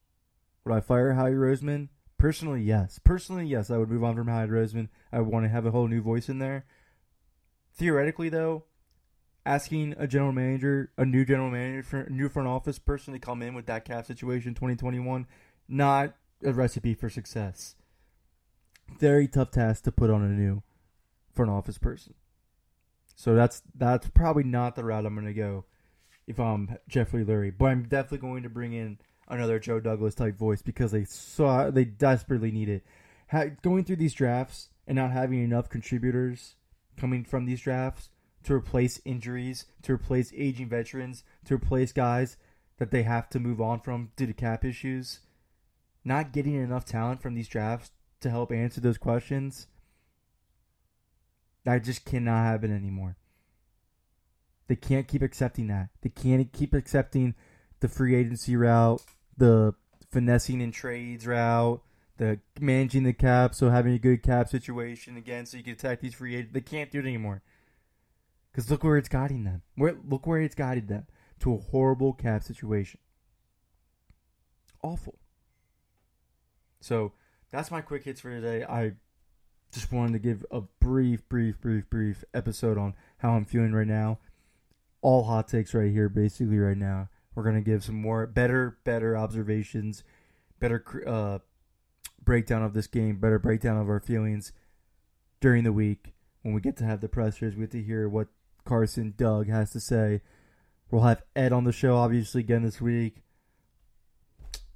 Would 0.64 0.74
I 0.74 0.80
fire 0.80 1.14
Howie 1.14 1.32
Roseman? 1.32 1.88
Personally, 2.18 2.62
yes. 2.62 2.98
Personally, 2.98 3.46
yes, 3.46 3.70
I 3.70 3.76
would 3.76 3.90
move 3.90 4.04
on 4.04 4.16
from 4.16 4.28
Howie 4.28 4.48
Roseman. 4.48 4.88
I 5.12 5.20
want 5.20 5.44
to 5.44 5.50
have 5.50 5.66
a 5.66 5.70
whole 5.70 5.88
new 5.88 6.00
voice 6.00 6.28
in 6.28 6.38
there. 6.38 6.64
Theoretically, 7.74 8.28
though, 8.28 8.64
asking 9.44 9.94
a 9.98 10.06
general 10.06 10.32
manager, 10.32 10.90
a 10.96 11.04
new 11.04 11.24
general 11.24 11.50
manager, 11.50 12.06
new 12.10 12.28
front 12.28 12.48
office 12.48 12.78
person 12.78 13.12
to 13.12 13.18
come 13.18 13.42
in 13.42 13.54
with 13.54 13.66
that 13.66 13.84
cap 13.84 14.06
situation 14.06 14.54
2021, 14.54 15.26
not 15.68 16.14
a 16.42 16.52
recipe 16.52 16.94
for 16.94 17.10
success 17.10 17.76
very 18.98 19.28
tough 19.28 19.50
task 19.50 19.84
to 19.84 19.92
put 19.92 20.10
on 20.10 20.22
a 20.22 20.28
new 20.28 20.62
front 21.32 21.50
office 21.50 21.78
person. 21.78 22.14
So 23.14 23.34
that's 23.34 23.62
that's 23.74 24.08
probably 24.10 24.44
not 24.44 24.76
the 24.76 24.84
route 24.84 25.06
I'm 25.06 25.14
going 25.14 25.26
to 25.26 25.32
go 25.32 25.64
if 26.26 26.38
I'm 26.38 26.76
Jeffrey 26.88 27.24
Lurie. 27.24 27.56
But 27.56 27.66
I'm 27.66 27.84
definitely 27.84 28.18
going 28.18 28.42
to 28.42 28.50
bring 28.50 28.72
in 28.72 28.98
another 29.28 29.58
Joe 29.58 29.80
Douglas 29.80 30.14
type 30.14 30.36
voice 30.36 30.62
because 30.62 30.92
they 30.92 31.04
saw 31.04 31.70
they 31.70 31.84
desperately 31.84 32.50
need 32.50 32.68
it. 32.68 32.84
Ha- 33.30 33.50
going 33.62 33.84
through 33.84 33.96
these 33.96 34.14
drafts 34.14 34.68
and 34.86 34.96
not 34.96 35.10
having 35.10 35.42
enough 35.42 35.68
contributors 35.68 36.54
coming 36.96 37.24
from 37.24 37.44
these 37.44 37.60
drafts 37.60 38.10
to 38.44 38.54
replace 38.54 39.00
injuries, 39.04 39.66
to 39.82 39.92
replace 39.92 40.32
aging 40.36 40.68
veterans, 40.68 41.24
to 41.44 41.54
replace 41.54 41.92
guys 41.92 42.36
that 42.78 42.90
they 42.90 43.02
have 43.02 43.28
to 43.30 43.40
move 43.40 43.60
on 43.60 43.80
from 43.80 44.12
due 44.16 44.26
to 44.26 44.32
cap 44.32 44.64
issues. 44.64 45.20
Not 46.04 46.32
getting 46.32 46.54
enough 46.54 46.84
talent 46.84 47.20
from 47.20 47.34
these 47.34 47.48
drafts 47.48 47.90
to 48.20 48.30
help 48.30 48.52
answer 48.52 48.80
those 48.80 48.98
questions, 48.98 49.66
that 51.66 51.82
just 51.82 52.04
cannot 52.04 52.44
happen 52.44 52.74
anymore. 52.74 53.16
They 54.68 54.76
can't 54.76 55.08
keep 55.08 55.20
accepting 55.20 55.66
that. 55.66 55.88
They 56.00 56.10
can't 56.10 56.52
keep 56.52 56.72
accepting 56.74 57.34
the 57.80 57.88
free 57.88 58.14
agency 58.14 58.54
route, 58.54 59.02
the 59.36 59.74
finessing 60.10 60.60
in 60.60 60.72
trades 60.72 61.26
route, 61.26 61.82
the 62.16 62.40
managing 62.60 63.02
the 63.02 63.12
cap, 63.12 63.54
so 63.54 63.70
having 63.70 63.92
a 63.92 63.98
good 63.98 64.22
cap 64.22 64.48
situation 64.48 65.16
again, 65.16 65.46
so 65.46 65.56
you 65.56 65.62
can 65.62 65.74
attack 65.74 66.00
these 66.00 66.14
free 66.14 66.34
agents. 66.34 66.52
They 66.52 66.60
can't 66.60 66.90
do 66.90 67.00
it 67.00 67.06
anymore. 67.06 67.42
Because 68.50 68.70
look 68.70 68.82
where 68.84 68.96
it's 68.96 69.08
guiding 69.08 69.44
them. 69.44 69.62
Where 69.74 69.96
look 70.08 70.26
where 70.26 70.40
it's 70.40 70.54
guided 70.54 70.88
them 70.88 71.06
to 71.40 71.54
a 71.54 71.58
horrible 71.58 72.14
cap 72.14 72.42
situation. 72.42 73.00
Awful. 74.82 75.18
So 76.80 77.12
that's 77.50 77.70
my 77.70 77.80
quick 77.82 78.04
hits 78.04 78.20
for 78.20 78.30
today. 78.30 78.64
I 78.64 78.92
just 79.72 79.92
wanted 79.92 80.12
to 80.12 80.18
give 80.18 80.46
a 80.50 80.62
brief, 80.80 81.28
brief, 81.28 81.60
brief, 81.60 81.90
brief 81.90 82.24
episode 82.32 82.78
on 82.78 82.94
how 83.18 83.32
I'm 83.32 83.44
feeling 83.44 83.72
right 83.72 83.86
now. 83.86 84.18
All 85.02 85.24
hot 85.24 85.48
takes 85.48 85.74
right 85.74 85.92
here, 85.92 86.08
basically 86.08 86.58
right 86.58 86.76
now. 86.76 87.08
We're 87.36 87.44
gonna 87.44 87.60
give 87.60 87.84
some 87.84 87.94
more 87.94 88.26
better, 88.26 88.78
better 88.82 89.16
observations, 89.16 90.02
better, 90.58 90.82
uh, 91.06 91.38
breakdown 92.24 92.64
of 92.64 92.72
this 92.72 92.88
game, 92.88 93.20
better 93.20 93.38
breakdown 93.38 93.76
of 93.76 93.88
our 93.88 94.00
feelings 94.00 94.52
during 95.40 95.62
the 95.62 95.72
week 95.72 96.14
when 96.42 96.54
we 96.54 96.60
get 96.60 96.76
to 96.78 96.84
have 96.84 97.00
the 97.00 97.08
pressers. 97.08 97.54
We 97.54 97.60
get 97.60 97.70
to 97.72 97.82
hear 97.82 98.08
what 98.08 98.28
Carson 98.64 99.14
Doug 99.16 99.48
has 99.48 99.70
to 99.72 99.80
say. 99.80 100.22
We'll 100.90 101.02
have 101.02 101.22
Ed 101.36 101.52
on 101.52 101.64
the 101.64 101.72
show, 101.72 101.96
obviously, 101.96 102.40
again 102.40 102.62
this 102.62 102.80
week. 102.80 103.22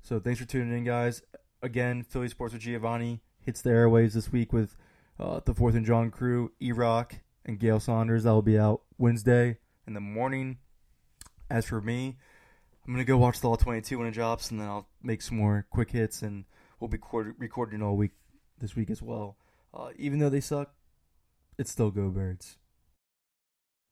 So 0.03 0.20
thanks 0.20 0.40
for 0.40 0.46
tuning 0.46 0.77
in, 0.77 0.85
guys. 0.85 1.23
Again, 1.62 2.03
Philly 2.03 2.29
Sports 2.29 2.53
with 2.53 2.62
Giovanni 2.62 3.20
hits 3.40 3.62
the 3.62 3.70
airwaves 3.70 4.12
this 4.12 4.31
week 4.31 4.53
with 4.53 4.77
uh, 5.18 5.40
the 5.44 5.55
Fourth 5.55 5.75
and 5.75 5.87
John 5.87 6.11
crew, 6.11 6.53
E 6.61 6.73
Rock 6.73 7.16
and 7.46 7.59
Gail 7.59 7.81
Saunders. 7.81 8.25
That 8.25 8.33
will 8.33 8.42
be 8.42 8.59
out 8.59 8.83
Wednesday 8.99 9.59
in 9.87 9.94
the 9.94 10.01
morning. 10.01 10.59
As 11.49 11.66
for 11.66 11.81
me, 11.81 12.16
I'm 12.86 12.92
gonna 12.92 13.04
go 13.04 13.18
watch 13.18 13.40
the 13.40 13.48
All 13.48 13.56
22 13.56 13.98
when 13.98 14.08
it 14.08 14.12
drops, 14.12 14.50
and 14.50 14.60
then 14.60 14.68
I'll 14.68 14.88
make 15.02 15.22
some 15.22 15.36
more 15.36 15.66
quick 15.70 15.90
hits, 15.90 16.22
and 16.22 16.44
we'll 16.78 16.88
be 16.88 16.98
recording 17.38 17.82
all 17.82 17.96
week 17.96 18.12
this 18.58 18.74
week 18.74 18.90
as 18.90 19.02
well. 19.02 19.36
Uh, 19.72 19.90
even 19.96 20.18
though 20.18 20.30
they 20.30 20.40
suck, 20.40 20.74
it's 21.58 21.70
still 21.70 21.90
Go 21.90 22.08
Birds. 22.08 22.56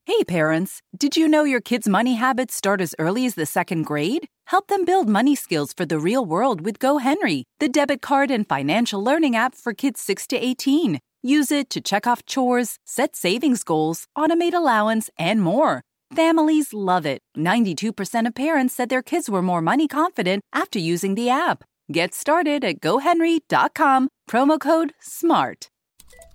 Hey 0.05 0.23
parents, 0.23 0.81
did 0.97 1.15
you 1.15 1.27
know 1.27 1.43
your 1.43 1.61
kids' 1.61 1.87
money 1.87 2.15
habits 2.15 2.55
start 2.55 2.81
as 2.81 2.95
early 2.97 3.27
as 3.27 3.35
the 3.35 3.45
second 3.45 3.83
grade? 3.83 4.25
Help 4.47 4.67
them 4.67 4.83
build 4.83 5.07
money 5.07 5.35
skills 5.35 5.71
for 5.71 5.85
the 5.85 5.99
real 5.99 6.25
world 6.25 6.61
with 6.61 6.79
GoHenry, 6.79 7.43
the 7.59 7.69
debit 7.69 8.01
card 8.01 8.31
and 8.31 8.49
financial 8.49 9.03
learning 9.03 9.35
app 9.35 9.53
for 9.53 9.71
kids 9.71 10.01
6 10.01 10.25
to 10.27 10.35
18. 10.35 10.99
Use 11.21 11.51
it 11.51 11.69
to 11.69 11.79
check 11.79 12.07
off 12.07 12.25
chores, 12.25 12.79
set 12.85 13.15
savings 13.15 13.63
goals, 13.63 14.07
automate 14.17 14.55
allowance, 14.55 15.11
and 15.19 15.43
more. 15.43 15.83
Families 16.15 16.73
love 16.73 17.05
it. 17.05 17.21
92% 17.37 18.27
of 18.27 18.33
parents 18.33 18.73
said 18.73 18.89
their 18.89 19.03
kids 19.03 19.29
were 19.29 19.41
more 19.43 19.61
money 19.61 19.87
confident 19.87 20.43
after 20.53 20.79
using 20.79 21.13
the 21.15 21.29
app. 21.29 21.63
Get 21.91 22.13
started 22.15 22.63
at 22.63 22.79
gohenry.com, 22.79 24.09
promo 24.29 24.59
code 24.59 24.93
SMART. 24.99 25.67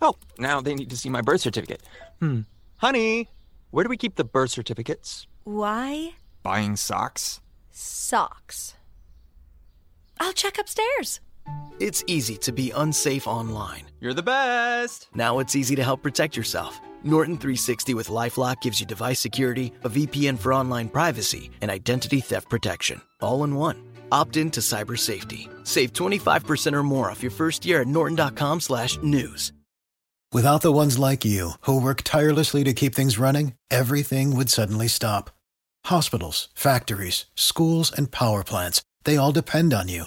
Oh, 0.01 0.15
now 0.39 0.61
they 0.61 0.75
need 0.75 0.91
to 0.91 0.97
see 0.97 1.09
my 1.09 1.23
birth 1.23 1.41
certificate. 1.41 1.83
Hmm. 2.21 2.41
Honey, 2.77 3.29
where 3.71 3.83
do 3.85 3.89
we 3.91 3.97
keep 3.97 4.17
the 4.17 4.25
birth 4.25 4.51
certificates? 4.51 5.27
Why? 5.45 6.15
Buying 6.43 6.77
socks? 6.77 7.41
Socks. 7.71 8.75
I'll 10.21 10.33
check 10.33 10.59
upstairs. 10.59 11.21
It's 11.81 12.05
easy 12.07 12.37
to 12.39 12.53
be 12.53 12.71
unsafe 12.71 13.27
online. 13.27 13.85
You're 14.01 14.15
the 14.15 14.23
best. 14.23 15.09
Now 15.15 15.41
it's 15.41 15.57
easy 15.57 15.75
to 15.77 15.83
help 15.83 16.03
protect 16.03 16.37
yourself. 16.37 16.81
Norton 17.03 17.37
360 17.37 17.95
with 17.95 18.09
Lifelock 18.09 18.61
gives 18.63 18.81
you 18.81 18.87
device 18.87 19.21
security, 19.21 19.73
a 19.83 19.91
VPN 19.91 20.39
for 20.39 20.55
online 20.55 20.89
privacy, 20.89 21.51
and 21.61 21.71
identity 21.71 22.21
theft 22.21 22.49
protection, 22.49 23.01
all 23.21 23.45
in 23.45 23.55
one. 23.55 23.83
Opt 24.11 24.37
in 24.37 24.51
to 24.53 24.61
cyber 24.61 24.99
safety. 24.99 25.49
Save 25.65 25.93
25% 25.93 26.73
or 26.73 26.83
more 26.83 27.11
off 27.11 27.23
your 27.23 27.33
first 27.33 27.67
year 27.67 27.83
at 27.83 27.89
norton.com 27.89 28.61
slash 28.61 28.97
news. 29.03 29.53
Without 30.33 30.63
the 30.63 30.73
ones 30.73 30.99
like 30.99 31.25
you 31.25 31.53
who 31.61 31.81
work 31.81 32.03
tirelessly 32.03 32.65
to 32.65 32.73
keep 32.73 32.95
things 32.95 33.19
running, 33.19 33.55
everything 33.71 34.35
would 34.37 34.51
suddenly 34.51 34.89
stop. 34.89 35.31
Hospitals, 35.87 36.49
factories, 36.55 37.27
schools, 37.35 37.93
and 37.93 38.11
power 38.11 38.43
plants, 38.43 38.83
they 39.05 39.17
all 39.17 39.33
depend 39.33 39.75
on 39.75 39.89
you. 39.89 40.07